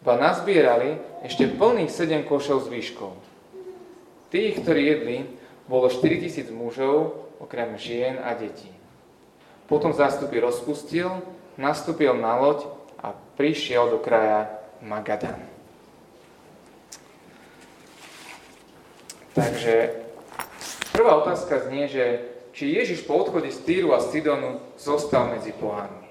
Ba 0.06 0.20
nazbierali 0.20 1.02
ešte 1.26 1.50
plných 1.50 1.90
sedem 1.90 2.22
košov 2.28 2.68
s 2.68 2.72
výškou. 2.72 3.12
Tých, 4.30 4.62
ktorí 4.62 4.82
jedli, 4.86 5.18
bolo 5.66 5.90
4000 5.90 6.52
mužov, 6.52 7.26
okrem 7.40 7.74
žien 7.80 8.20
a 8.22 8.36
detí. 8.38 8.70
Potom 9.66 9.96
zástupy 9.96 10.44
rozpustil, 10.44 11.10
nastúpil 11.56 12.14
na 12.20 12.38
loď 12.38 12.68
a 13.00 13.16
prišiel 13.40 13.90
do 13.90 14.00
kraja 14.04 14.52
Magadan. 14.84 15.53
Takže 19.34 19.90
prvá 20.94 21.18
otázka 21.26 21.66
znie, 21.66 21.90
že 21.90 22.06
či 22.54 22.70
Ježiš 22.70 23.10
po 23.10 23.18
odchode 23.18 23.50
z 23.50 23.60
Týru 23.66 23.98
a 23.98 24.00
Sidonu 24.00 24.62
zostal 24.78 25.34
medzi 25.34 25.50
pohánmi. 25.58 26.06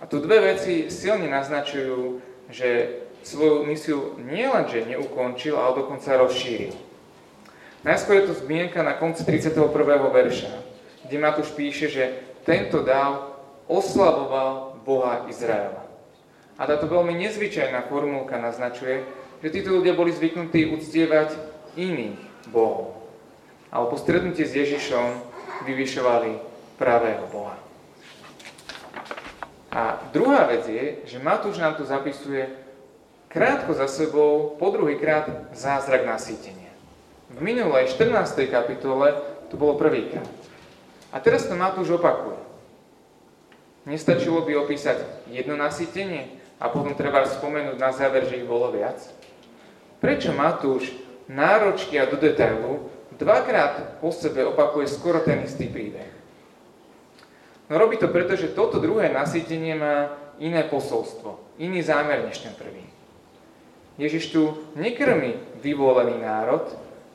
A 0.00 0.04
tu 0.04 0.20
dve 0.20 0.52
veci 0.52 0.92
silne 0.92 1.32
naznačujú, 1.32 2.20
že 2.52 3.00
svoju 3.24 3.64
misiu 3.64 4.20
nielenže 4.20 4.84
neukončil, 4.84 5.56
ale 5.56 5.80
dokonca 5.80 6.12
rozšíril. 6.20 6.76
Najskôr 7.88 8.20
je 8.20 8.28
to 8.28 8.34
zmienka 8.44 8.84
na 8.84 9.00
konci 9.00 9.24
31. 9.24 9.56
verša, 10.12 10.52
kde 11.08 11.16
Matúš 11.16 11.56
píše, 11.56 11.88
že 11.88 12.04
tento 12.44 12.84
dáv 12.84 13.32
oslavoval 13.64 14.76
Boha 14.84 15.24
Izraela. 15.32 15.88
A 16.60 16.68
táto 16.68 16.84
veľmi 16.84 17.16
nezvyčajná 17.16 17.88
formulka 17.88 18.36
naznačuje, 18.36 19.08
že 19.40 19.48
títo 19.48 19.72
ľudia 19.72 19.96
boli 19.96 20.12
zvyknutí 20.12 20.68
uctievať 20.68 21.32
iných 21.80 22.31
bohov. 22.48 22.96
Ale 23.72 23.88
po 23.88 23.96
stretnutí 23.96 24.44
s 24.44 24.56
Ježišom 24.56 25.20
vyvyšovali 25.64 26.38
pravého 26.76 27.24
Boha. 27.30 27.56
A 29.72 29.96
druhá 30.12 30.44
vec 30.44 30.68
je, 30.68 31.00
že 31.08 31.22
Matúš 31.22 31.56
nám 31.56 31.80
tu 31.80 31.84
zapisuje 31.88 32.44
krátko 33.32 33.72
za 33.72 33.88
sebou, 33.88 34.52
po 34.60 34.68
druhý 34.68 35.00
krát 35.00 35.24
zázrak 35.56 36.04
nasýtenia. 36.04 36.68
V 37.32 37.40
minulej 37.40 37.88
14. 37.88 38.36
kapitole 38.52 39.16
to 39.48 39.56
bolo 39.56 39.80
prvýkrát. 39.80 40.28
A 41.08 41.16
teraz 41.20 41.48
to 41.48 41.56
Matúš 41.56 41.96
opakuje. 41.96 42.36
Nestačilo 43.88 44.44
by 44.44 44.68
opísať 44.68 45.00
jedno 45.32 45.56
nasýtenie 45.56 46.38
a 46.60 46.68
potom 46.68 46.92
treba 46.92 47.24
spomenúť 47.24 47.80
na 47.80 47.90
záver, 47.90 48.28
že 48.28 48.44
ich 48.44 48.46
bolo 48.46 48.68
viac? 48.68 49.00
Prečo 50.04 50.36
Matúš 50.36 50.92
náročky 51.28 51.98
a 52.00 52.08
do 52.10 52.16
detailu 52.16 52.90
dvakrát 53.14 54.00
po 54.02 54.10
sebe 54.10 54.42
opakuje 54.46 54.88
skoro 54.90 55.22
ten 55.22 55.44
istý 55.44 55.70
príbeh. 55.70 56.10
No 57.70 57.78
robí 57.78 57.96
to 57.96 58.10
preto, 58.10 58.36
že 58.36 58.52
toto 58.52 58.82
druhé 58.82 59.08
nasýtenie 59.08 59.72
má 59.78 60.12
iné 60.42 60.66
posolstvo, 60.66 61.56
iný 61.62 61.80
zámer 61.80 62.26
než 62.26 62.42
ten 62.42 62.52
prvý. 62.52 62.84
Ježiš 63.96 64.32
tu 64.32 64.42
nekrmi 64.74 65.38
vyvolený 65.62 66.20
národ, 66.20 66.66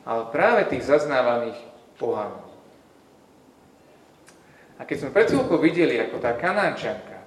ale 0.08 0.32
práve 0.32 0.64
tých 0.72 0.88
zaznávaných 0.88 1.58
pohanov. 2.00 2.48
A 4.78 4.86
keď 4.86 4.96
sme 5.04 5.14
pred 5.14 5.28
chvíľkou 5.28 5.58
videli, 5.58 5.98
ako 5.98 6.22
tá 6.22 6.32
kanánčanka 6.38 7.18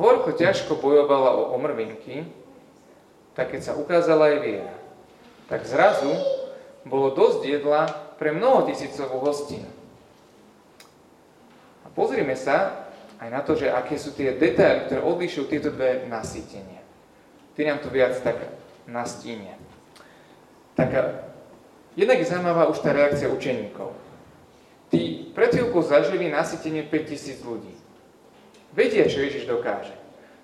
horko 0.00 0.32
ťažko 0.32 0.80
bojovala 0.80 1.36
o 1.36 1.56
omrvinky, 1.56 2.24
tak 3.36 3.52
keď 3.52 3.60
sa 3.60 3.72
ukázala 3.76 4.32
aj 4.32 4.38
viera, 4.40 4.76
tak 5.50 5.66
zrazu 5.66 6.14
bolo 6.86 7.10
dosť 7.10 7.40
jedla 7.42 7.90
pre 8.16 8.30
mnoho 8.30 8.70
tisícovú 8.70 9.18
hostinu. 9.20 9.66
A 11.82 11.90
pozrime 11.90 12.38
sa, 12.38 12.86
aj 13.20 13.28
na 13.28 13.42
to, 13.44 13.58
že 13.58 13.68
aké 13.68 13.98
sú 14.00 14.16
tie 14.16 14.32
detaily, 14.32 14.88
ktoré 14.88 15.02
odlišujú 15.04 15.44
tieto 15.50 15.68
dve 15.68 16.06
nasýtenia. 16.08 16.80
Ty 17.58 17.60
nám 17.68 17.78
to 17.84 17.92
viac 17.92 18.16
tak 18.24 18.38
nastíne. 18.88 19.58
Tak 20.78 20.88
jednak 21.98 22.16
je 22.22 22.30
zaujímavá 22.30 22.70
už 22.72 22.80
tá 22.80 22.96
reakcia 22.96 23.28
učeníkov. 23.28 23.92
Tí 24.88 25.28
pred 25.36 25.52
chvíľkou 25.52 25.84
zažili 25.84 26.32
nasytenie 26.32 26.88
5000 26.88 27.44
ľudí. 27.44 27.74
Vedia, 28.72 29.04
čo 29.10 29.20
Ježiš 29.20 29.50
dokáže. 29.50 29.94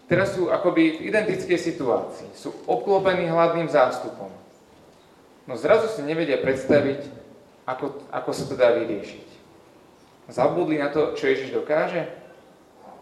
Teraz 0.07 0.39
sú 0.39 0.51
akoby 0.53 1.03
v 1.03 1.11
identickej 1.11 1.59
situácii. 1.59 2.31
Sú 2.37 2.55
obklopení 2.67 3.27
hladným 3.27 3.67
zástupom. 3.67 4.31
No 5.47 5.55
zrazu 5.55 5.87
si 5.95 6.03
nevedia 6.03 6.43
predstaviť, 6.43 7.07
ako, 7.67 8.07
ako 8.11 8.31
sa 8.35 8.45
to 8.51 8.55
dá 8.59 8.75
vyriešiť. 8.75 9.27
Zabudli 10.27 10.79
na 10.79 10.91
to, 10.91 11.15
čo 11.15 11.31
Ježiš 11.31 11.55
dokáže? 11.55 12.11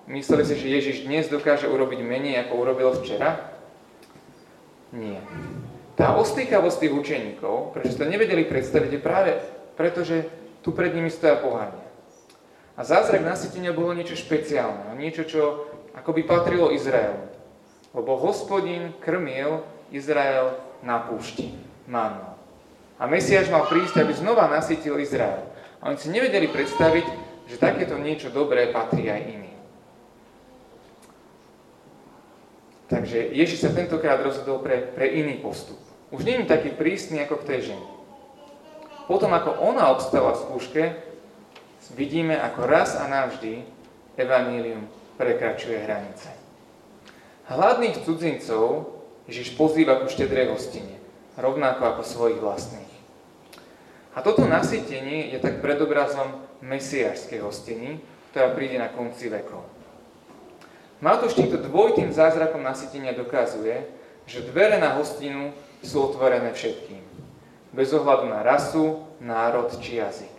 Mysleli 0.04 0.44
si, 0.44 0.61
že 0.61 0.68
Ježiš 0.68 0.96
dnes 1.09 1.33
dokáže 1.33 1.64
urobiť 1.64 2.04
menej, 2.04 2.44
ako 2.44 2.52
urobil 2.61 2.92
včera? 2.92 3.57
Nie. 4.92 5.24
Tá 5.96 6.12
ostýkavosť 6.20 6.85
tých 6.85 6.92
učeníkov, 6.92 7.72
prečo 7.72 7.96
to 7.96 8.04
nevedeli 8.04 8.44
predstaviť, 8.44 8.90
je 8.92 9.00
práve 9.00 9.30
preto, 9.80 10.04
že 10.04 10.28
tu 10.61 10.76
pred 10.76 10.92
nimi 10.92 11.09
stoja 11.09 11.40
pohania. 11.40 11.80
A 12.76 12.85
zázrak 12.85 13.24
nasytenia 13.24 13.72
bolo 13.72 13.96
niečo 13.96 14.18
špeciálne, 14.18 14.92
niečo, 14.98 15.24
čo 15.24 15.42
akoby 15.96 16.26
patrilo 16.26 16.74
Izraelu. 16.74 17.30
Lebo 17.94 18.18
hospodin 18.18 18.92
krmil 18.98 19.62
Izrael 19.94 20.59
na 20.83 20.98
púšti, 20.98 21.54
mannou. 21.87 22.33
A 23.04 23.10
Mesiáš 23.10 23.52
mal 23.52 23.68
prísť, 23.68 24.00
aby 24.00 24.16
znova 24.16 24.48
nasytil 24.48 24.96
Izrael. 24.96 25.44
A 25.84 25.92
oni 25.92 26.00
si 26.00 26.08
nevedeli 26.08 26.48
predstaviť, 26.48 27.04
že 27.52 27.60
takéto 27.60 28.00
niečo 28.00 28.32
dobré 28.32 28.72
patrí 28.72 29.12
aj 29.12 29.20
iným. 29.28 29.56
Takže 32.88 33.28
Ježiš 33.36 33.68
sa 33.68 33.76
tentokrát 33.76 34.24
rozhodol 34.24 34.64
pre, 34.64 34.88
pre 34.96 35.12
iný 35.20 35.36
postup. 35.44 35.76
Už 36.16 36.24
nie 36.24 36.40
je 36.40 36.48
taký 36.48 36.72
prísny 36.72 37.20
ako 37.28 37.44
k 37.44 37.48
tej 37.52 37.60
žene. 37.76 37.88
Potom, 39.04 39.28
ako 39.36 39.60
ona 39.60 39.92
obstala 39.92 40.32
v 40.32 40.40
skúške, 40.40 40.82
vidíme, 41.92 42.40
ako 42.40 42.64
raz 42.64 42.96
a 42.96 43.04
navždy 43.04 43.68
Evanílium 44.16 44.88
prekračuje 45.20 45.76
hranice. 45.76 46.32
Hladných 47.52 48.00
cudzincov 48.00 48.96
Ježiš 49.28 49.52
pozýva 49.60 50.00
ku 50.00 50.08
štedrej 50.08 50.56
hostine, 50.56 50.96
rovnako 51.36 51.84
ako 51.84 52.02
svojich 52.08 52.40
vlastných. 52.40 52.83
A 54.14 54.22
toto 54.22 54.46
nasytenie 54.46 55.35
je 55.35 55.38
tak 55.42 55.59
predobrazom 55.59 56.38
mesiášskej 56.62 57.42
hostiny, 57.42 57.98
ktorá 58.31 58.55
príde 58.55 58.79
na 58.79 58.90
konci 58.90 59.27
vekov. 59.27 59.66
Matúš 61.03 61.35
týmto 61.35 61.59
dvojitým 61.59 62.14
zázrakom 62.14 62.62
nasytenia 62.62 63.11
dokazuje, 63.12 63.90
že 64.24 64.46
dvere 64.46 64.79
na 64.79 64.94
hostinu 64.96 65.50
sú 65.83 66.00
otvorené 66.00 66.55
všetkým, 66.55 67.03
bez 67.74 67.90
ohľadu 67.92 68.31
na 68.31 68.40
rasu, 68.40 69.03
národ 69.20 69.68
či 69.83 70.00
jazyk. 70.00 70.33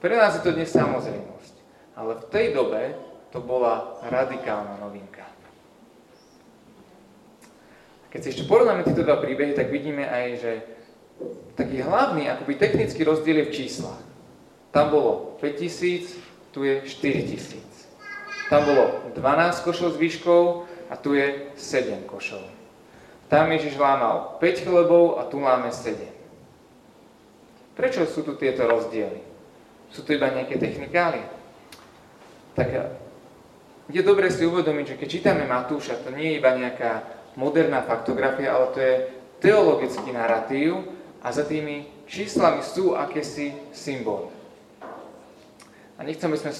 Pre 0.00 0.14
nás 0.16 0.38
je 0.38 0.42
to 0.46 0.56
dnes 0.56 0.70
samozrejmosť, 0.72 1.54
ale 1.92 2.16
v 2.16 2.24
tej 2.32 2.46
dobe 2.56 2.96
to 3.34 3.42
bola 3.42 4.00
radikálna 4.08 4.80
novinka. 4.80 5.26
Keď 8.10 8.20
si 8.24 8.30
ešte 8.32 8.48
porovnáme 8.48 8.82
tieto 8.82 9.06
dva 9.06 9.22
príbehy, 9.22 9.54
tak 9.54 9.70
vidíme 9.70 10.02
aj, 10.02 10.26
že 10.40 10.52
taký 11.54 11.84
hlavný, 11.84 12.28
akoby 12.30 12.54
technický 12.56 13.04
rozdiel 13.04 13.44
je 13.44 13.48
v 13.48 13.56
číslach. 13.56 14.00
Tam 14.70 14.88
bolo 14.90 15.36
5000, 15.42 16.14
tu 16.54 16.64
je 16.64 16.82
4000. 16.86 17.60
Tam 18.50 18.66
bolo 18.66 19.14
12 19.14 19.66
košov 19.66 19.94
s 19.94 20.00
výškou 20.00 20.42
a 20.90 20.94
tu 20.98 21.14
je 21.14 21.54
7 21.54 22.06
košov. 22.06 22.42
Tam 23.30 23.46
Ježiš 23.46 23.78
lámal 23.78 24.42
5 24.42 24.66
chlebov 24.66 25.22
a 25.22 25.30
tu 25.30 25.38
máme 25.38 25.70
7. 25.70 25.94
Prečo 27.78 28.02
sú 28.10 28.26
tu 28.26 28.34
tieto 28.34 28.66
rozdiely? 28.66 29.22
Sú 29.94 30.02
to 30.02 30.14
iba 30.14 30.34
nejaké 30.34 30.58
technikály? 30.58 31.22
Tak 32.58 32.68
je 33.90 34.02
dobre 34.02 34.30
si 34.30 34.46
uvedomiť, 34.46 34.94
že 34.94 34.98
keď 34.98 35.08
čítame 35.10 35.44
Matúša, 35.46 36.02
to 36.02 36.14
nie 36.14 36.34
je 36.34 36.38
iba 36.38 36.54
nejaká 36.54 37.02
moderná 37.34 37.82
faktografia, 37.82 38.54
ale 38.54 38.66
to 38.74 38.78
je 38.78 38.94
teologický 39.42 40.10
narratív 40.14 40.99
a 41.20 41.28
za 41.32 41.44
tými 41.44 41.88
číslami 42.08 42.64
sú 42.64 42.96
akési 42.96 43.52
symboly. 43.76 44.32
A 46.00 46.04
nechcem, 46.04 46.32
aby 46.32 46.40
sme 46.40 46.56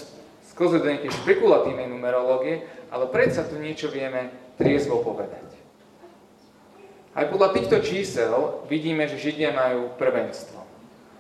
sklzli 0.53 0.79
do 0.85 0.91
nejakej 0.93 1.17
špekulatívnej 1.25 1.89
numerológie, 1.89 2.69
ale 2.93 3.09
predsa 3.09 3.49
tu 3.49 3.57
niečo 3.57 3.89
vieme 3.89 4.29
triezvo 4.61 5.01
povedať. 5.01 5.49
Aj 7.17 7.27
podľa 7.27 7.57
týchto 7.57 7.81
čísel 7.83 8.63
vidíme, 8.71 9.09
že 9.09 9.19
Židia 9.19 9.51
majú 9.51 9.97
prvenstvo. 9.97 10.63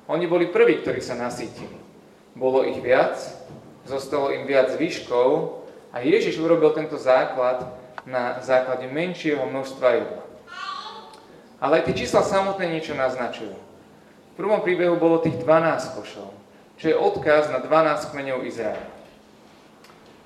Oni 0.07 0.29
boli 0.29 0.53
prví, 0.53 0.85
ktorí 0.85 1.01
sa 1.03 1.19
nasítili. 1.19 1.75
Bolo 2.37 2.63
ich 2.63 2.79
viac, 2.79 3.19
zostalo 3.89 4.31
im 4.31 4.47
viac 4.47 4.71
zvyškov 4.77 5.63
a 5.91 6.05
Ježiš 6.05 6.39
urobil 6.39 6.71
tento 6.77 6.95
základ 6.95 7.67
na 8.07 8.39
základe 8.45 8.87
menšieho 8.87 9.43
množstva 9.51 9.89
jedla. 9.99 10.30
Ale 11.61 11.81
aj 11.81 11.93
tie 11.93 12.05
čísla 12.05 12.25
samotné 12.25 12.73
niečo 12.73 12.97
naznačujú. 12.97 13.53
V 13.53 14.35
prvom 14.41 14.65
príbehu 14.65 14.97
bolo 14.97 15.21
tých 15.21 15.37
12 15.45 16.01
košov, 16.01 16.33
čo 16.81 16.85
je 16.89 16.97
odkaz 16.97 17.53
na 17.53 17.61
12 17.61 18.17
kmeňov 18.17 18.49
Izraela. 18.49 18.89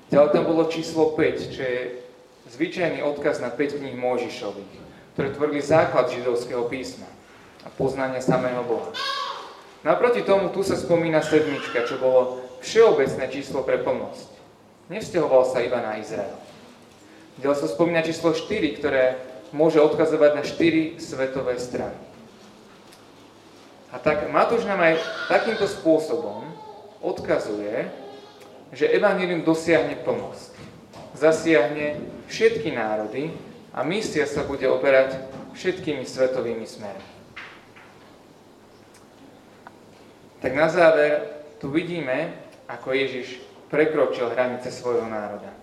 Ďalej 0.07 0.31
tam 0.31 0.43
bolo 0.47 0.71
číslo 0.71 1.11
5, 1.11 1.51
čo 1.51 1.61
je 1.61 1.79
zvyčajný 2.55 3.03
odkaz 3.03 3.43
na 3.43 3.51
5 3.51 3.83
kníh 3.83 3.99
Mojžišových, 3.99 4.73
ktoré 5.17 5.27
tvorili 5.35 5.59
základ 5.59 6.07
židovského 6.07 6.63
písma 6.71 7.09
a 7.65 7.69
poznania 7.75 8.23
samého 8.23 8.63
Boha. 8.63 8.95
Naproti 9.83 10.23
tomu 10.23 10.49
tu 10.55 10.63
sa 10.63 10.79
spomína 10.79 11.19
sedmička, 11.19 11.83
čo 11.83 11.99
bolo 11.99 12.41
všeobecné 12.63 13.27
číslo 13.27 13.61
pre 13.67 13.83
plnosť. 13.83 14.29
Nevzťahoval 14.87 15.43
sa 15.49 15.59
iba 15.65 15.81
na 15.81 15.97
Izrael. 15.99 16.37
Ďalej 17.41 17.59
sa 17.59 17.67
spomína 17.67 18.05
číslo 18.05 18.31
4, 18.31 18.79
ktoré 18.79 19.19
môže 19.51 19.81
odkazovať 19.81 20.31
na 20.37 20.43
4 20.45 20.97
svetové 20.97 21.59
strany. 21.59 21.97
A 23.93 24.01
tak 24.01 24.27
Matúš 24.27 24.67
nám 24.67 24.81
aj 24.81 24.99
takýmto 25.31 25.69
spôsobom 25.69 26.43
odkazuje, 26.99 27.87
že 28.75 28.91
Evangelium 28.91 29.45
dosiahne 29.45 29.95
plnosť. 30.03 30.51
Zasiahne 31.15 32.01
všetky 32.27 32.75
národy 32.75 33.31
a 33.71 33.87
misia 33.87 34.27
sa 34.27 34.43
bude 34.43 34.67
operať 34.67 35.15
všetkými 35.55 36.03
svetovými 36.03 36.67
smermi. 36.67 37.13
Tak 40.43 40.51
na 40.51 40.67
záver 40.67 41.39
tu 41.63 41.71
vidíme, 41.71 42.35
ako 42.67 42.91
Ježiš 42.91 43.39
prekročil 43.71 44.27
hranice 44.27 44.69
svojho 44.75 45.07
národa. 45.07 45.55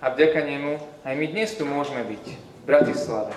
A 0.00 0.10
vďaka 0.10 0.40
nemu 0.42 0.80
aj 1.04 1.14
my 1.14 1.26
dnes 1.28 1.52
tu 1.54 1.68
môžeme 1.68 2.00
byť 2.08 2.24
Bratislave, 2.66 3.30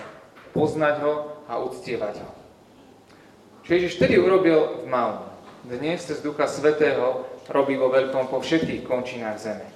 poznať 0.58 1.06
ho 1.06 1.14
a 1.46 1.62
uctievať 1.62 2.26
ho. 2.26 2.30
Čo 3.62 3.70
Ježiš 3.78 4.02
vtedy 4.02 4.18
urobil 4.18 4.82
v 4.82 4.86
malom, 4.90 5.22
dnes 5.70 6.02
cez 6.02 6.26
Ducha 6.26 6.50
Svetého 6.50 7.30
robí 7.46 7.78
vo 7.78 7.94
veľkom 7.94 8.26
po 8.34 8.42
všetkých 8.42 8.90
končinách 8.90 9.38
zeme. 9.38 9.70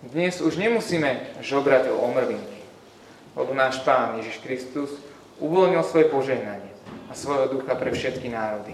Dnes 0.00 0.40
už 0.40 0.56
nemusíme 0.56 1.36
žobrať 1.44 1.92
o 1.92 2.00
omrvinky, 2.00 2.64
lebo 3.36 3.52
náš 3.52 3.84
Pán 3.84 4.16
Ježiš 4.16 4.40
Kristus 4.40 4.96
uvoľnil 5.44 5.84
svoje 5.84 6.08
požehnanie 6.08 6.72
a 7.06 7.12
svojho 7.12 7.52
ducha 7.52 7.76
pre 7.76 7.92
všetky 7.92 8.32
národy. 8.32 8.72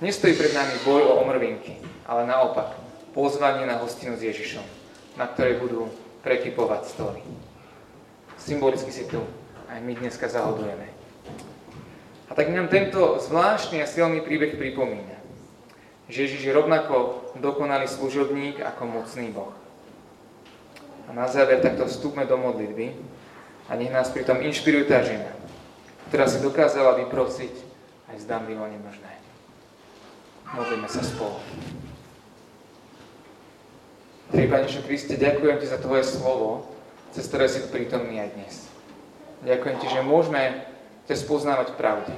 Nestojí 0.00 0.32
pred 0.40 0.56
nami 0.56 0.72
boj 0.88 1.04
o 1.04 1.20
omrvinky, 1.20 1.84
ale 2.08 2.24
naopak 2.24 2.80
pozvanie 3.12 3.68
na 3.68 3.76
hostinu 3.76 4.16
s 4.16 4.24
Ježišom, 4.24 4.64
na 5.20 5.28
ktorej 5.28 5.60
budú 5.60 5.92
prekypovať 6.24 6.82
stoly. 6.96 7.20
Symbolicky 8.46 8.94
si 8.94 9.10
tu 9.10 9.18
aj 9.66 9.82
my 9.82 9.98
dneska 9.98 10.30
zahodujeme. 10.30 10.86
A 12.30 12.32
tak 12.38 12.54
nám 12.54 12.70
tento 12.70 13.18
zvláštny 13.18 13.82
a 13.82 13.90
silný 13.90 14.22
príbeh 14.22 14.54
pripomína 14.54 15.16
že 16.06 16.22
Ježiš 16.22 16.42
je 16.46 16.54
rovnako 16.54 17.26
dokonalý 17.42 17.90
služobník 17.90 18.62
ako 18.62 18.82
mocný 18.86 19.34
Boh. 19.34 19.54
A 21.06 21.14
na 21.14 21.26
záver 21.26 21.62
takto 21.62 21.86
vstúpme 21.86 22.26
do 22.26 22.38
modlitby 22.38 22.94
a 23.66 23.74
nech 23.74 23.90
nás 23.90 24.10
pritom 24.10 24.42
inšpiruje 24.42 24.86
tá 24.86 25.02
žena, 25.02 25.30
ktorá 26.10 26.30
si 26.30 26.38
dokázala 26.42 26.98
vyprosiť 27.06 27.54
aj 28.14 28.16
zdanlivo 28.22 28.66
nemožné. 28.66 29.12
Modlíme 30.54 30.86
sa 30.86 31.02
spolu. 31.02 31.42
Drahý 34.30 34.46
Pane 34.50 34.66
Kriste, 34.66 35.14
ďakujem 35.18 35.58
Ti 35.58 35.66
za 35.70 35.78
Tvoje 35.78 36.06
slovo, 36.06 36.70
cez 37.16 37.32
ktoré 37.32 37.48
si 37.48 37.64
tu 37.64 37.72
prítomný 37.72 38.20
aj 38.20 38.30
dnes. 38.36 38.54
Ďakujem 39.48 39.76
Ti, 39.80 39.86
že 39.88 40.04
môžeme 40.04 40.68
ťa 41.08 41.16
spoznávať 41.16 41.72
v 41.72 41.78
pravde. 41.80 42.14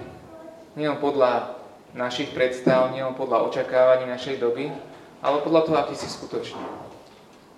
Nie 0.75 0.91
podľa 0.99 1.55
našich 1.95 2.35
predstav, 2.35 2.91
nielen 2.91 3.15
podľa 3.15 3.47
očakávaní 3.47 4.11
našej 4.11 4.43
doby, 4.43 4.75
ale 5.23 5.39
podľa 5.47 5.63
toho, 5.71 5.77
aký 5.79 5.95
si 5.95 6.11
skutočne. 6.11 6.59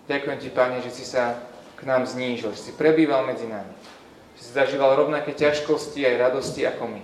Ďakujem 0.05 0.37
Ti, 0.37 0.49
Pane, 0.53 0.85
že 0.85 0.93
si 0.93 1.09
sa 1.09 1.41
k 1.81 1.89
nám 1.89 2.05
znížil, 2.05 2.53
že 2.53 2.61
si 2.61 2.73
prebýval 2.77 3.25
medzi 3.25 3.49
nami. 3.49 3.73
Že 4.37 4.41
si 4.45 4.51
zažíval 4.53 5.01
rovnaké 5.01 5.33
ťažkosti 5.33 6.05
aj 6.05 6.21
radosti 6.21 6.69
ako 6.69 6.93
my. 6.93 7.03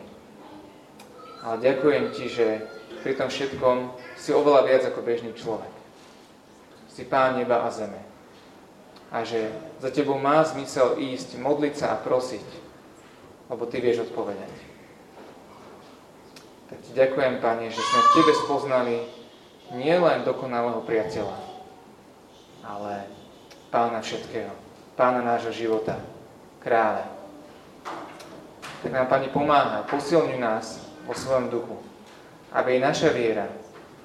Ale 1.49 1.57
ďakujem 1.65 2.05
Ti, 2.13 2.25
že 2.29 2.47
pri 3.01 3.17
tom 3.17 3.33
všetkom 3.33 3.89
si 4.21 4.37
oveľa 4.37 4.69
viac 4.69 4.83
ako 4.85 5.01
bežný 5.01 5.33
človek. 5.33 5.73
Si 6.93 7.09
Pán 7.09 7.41
neba 7.41 7.65
a 7.65 7.73
zeme. 7.73 8.16
A 9.17 9.25
že 9.25 9.49
za 9.81 9.89
Tebou 9.89 10.21
má 10.21 10.45
zmysel 10.45 11.01
ísť, 11.01 11.41
modliť 11.41 11.73
sa 11.73 11.97
a 11.97 12.01
prosiť, 12.05 12.45
lebo 13.49 13.65
Ty 13.65 13.81
vieš 13.81 14.05
odpovedať. 14.13 14.53
Tak 16.69 16.79
Ti 16.85 16.91
ďakujem, 16.93 17.41
Pane, 17.41 17.73
že 17.73 17.81
sme 17.81 18.01
v 18.05 18.13
Tebe 18.13 18.33
spoznali 18.45 18.97
nielen 19.73 20.21
dokonalého 20.21 20.85
priateľa, 20.85 21.33
ale 22.61 23.09
Pána 23.73 24.05
všetkého, 24.05 24.53
Pána 25.01 25.25
nášho 25.25 25.57
života, 25.57 25.97
kráľa. 26.61 27.09
Tak 28.85 28.93
nám, 28.93 29.09
Pani, 29.09 29.33
pomáha, 29.33 29.89
posilňuj 29.89 30.37
nás 30.37 30.85
vo 31.09 31.17
svojom 31.17 31.49
duchu, 31.49 31.81
aby 32.53 32.77
aj 32.77 32.93
naša 32.93 33.09
viera 33.17 33.49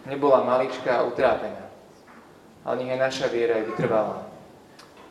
nebola 0.08 0.40
maličká 0.48 1.04
a 1.04 1.06
utrápená, 1.06 1.68
ale 2.64 2.80
nech 2.80 2.96
aj 2.96 3.12
naša 3.12 3.28
viera 3.28 3.60
je 3.60 3.68
vytrvalá. 3.76 4.31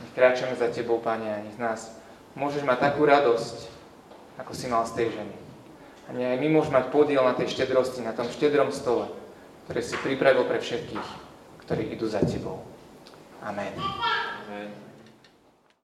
Nech 0.00 0.12
kráčame 0.16 0.56
za 0.56 0.72
Tebou, 0.72 0.98
Pane, 0.98 1.28
a 1.28 1.44
nech 1.44 1.60
nás 1.60 1.92
môžeš 2.34 2.64
mať 2.64 2.90
takú 2.90 3.04
radosť, 3.04 3.68
ako 4.40 4.52
si 4.56 4.66
mal 4.66 4.84
z 4.88 4.96
tej 4.96 5.08
ženy. 5.14 5.36
A 6.08 6.16
nech 6.16 6.28
aj 6.34 6.38
my 6.40 6.48
môžeme 6.50 6.80
mať 6.80 6.90
podiel 6.90 7.22
na 7.22 7.36
tej 7.36 7.52
štedrosti, 7.52 8.02
na 8.02 8.16
tom 8.16 8.26
štedrom 8.26 8.74
stole, 8.74 9.12
ktorý 9.68 9.80
si 9.84 9.94
pripravil 10.00 10.48
pre 10.48 10.58
všetkých, 10.58 11.08
ktorí 11.68 11.94
idú 11.94 12.08
za 12.08 12.24
Tebou. 12.24 12.64
Amen. 13.44 13.72
Amen. 13.76 14.89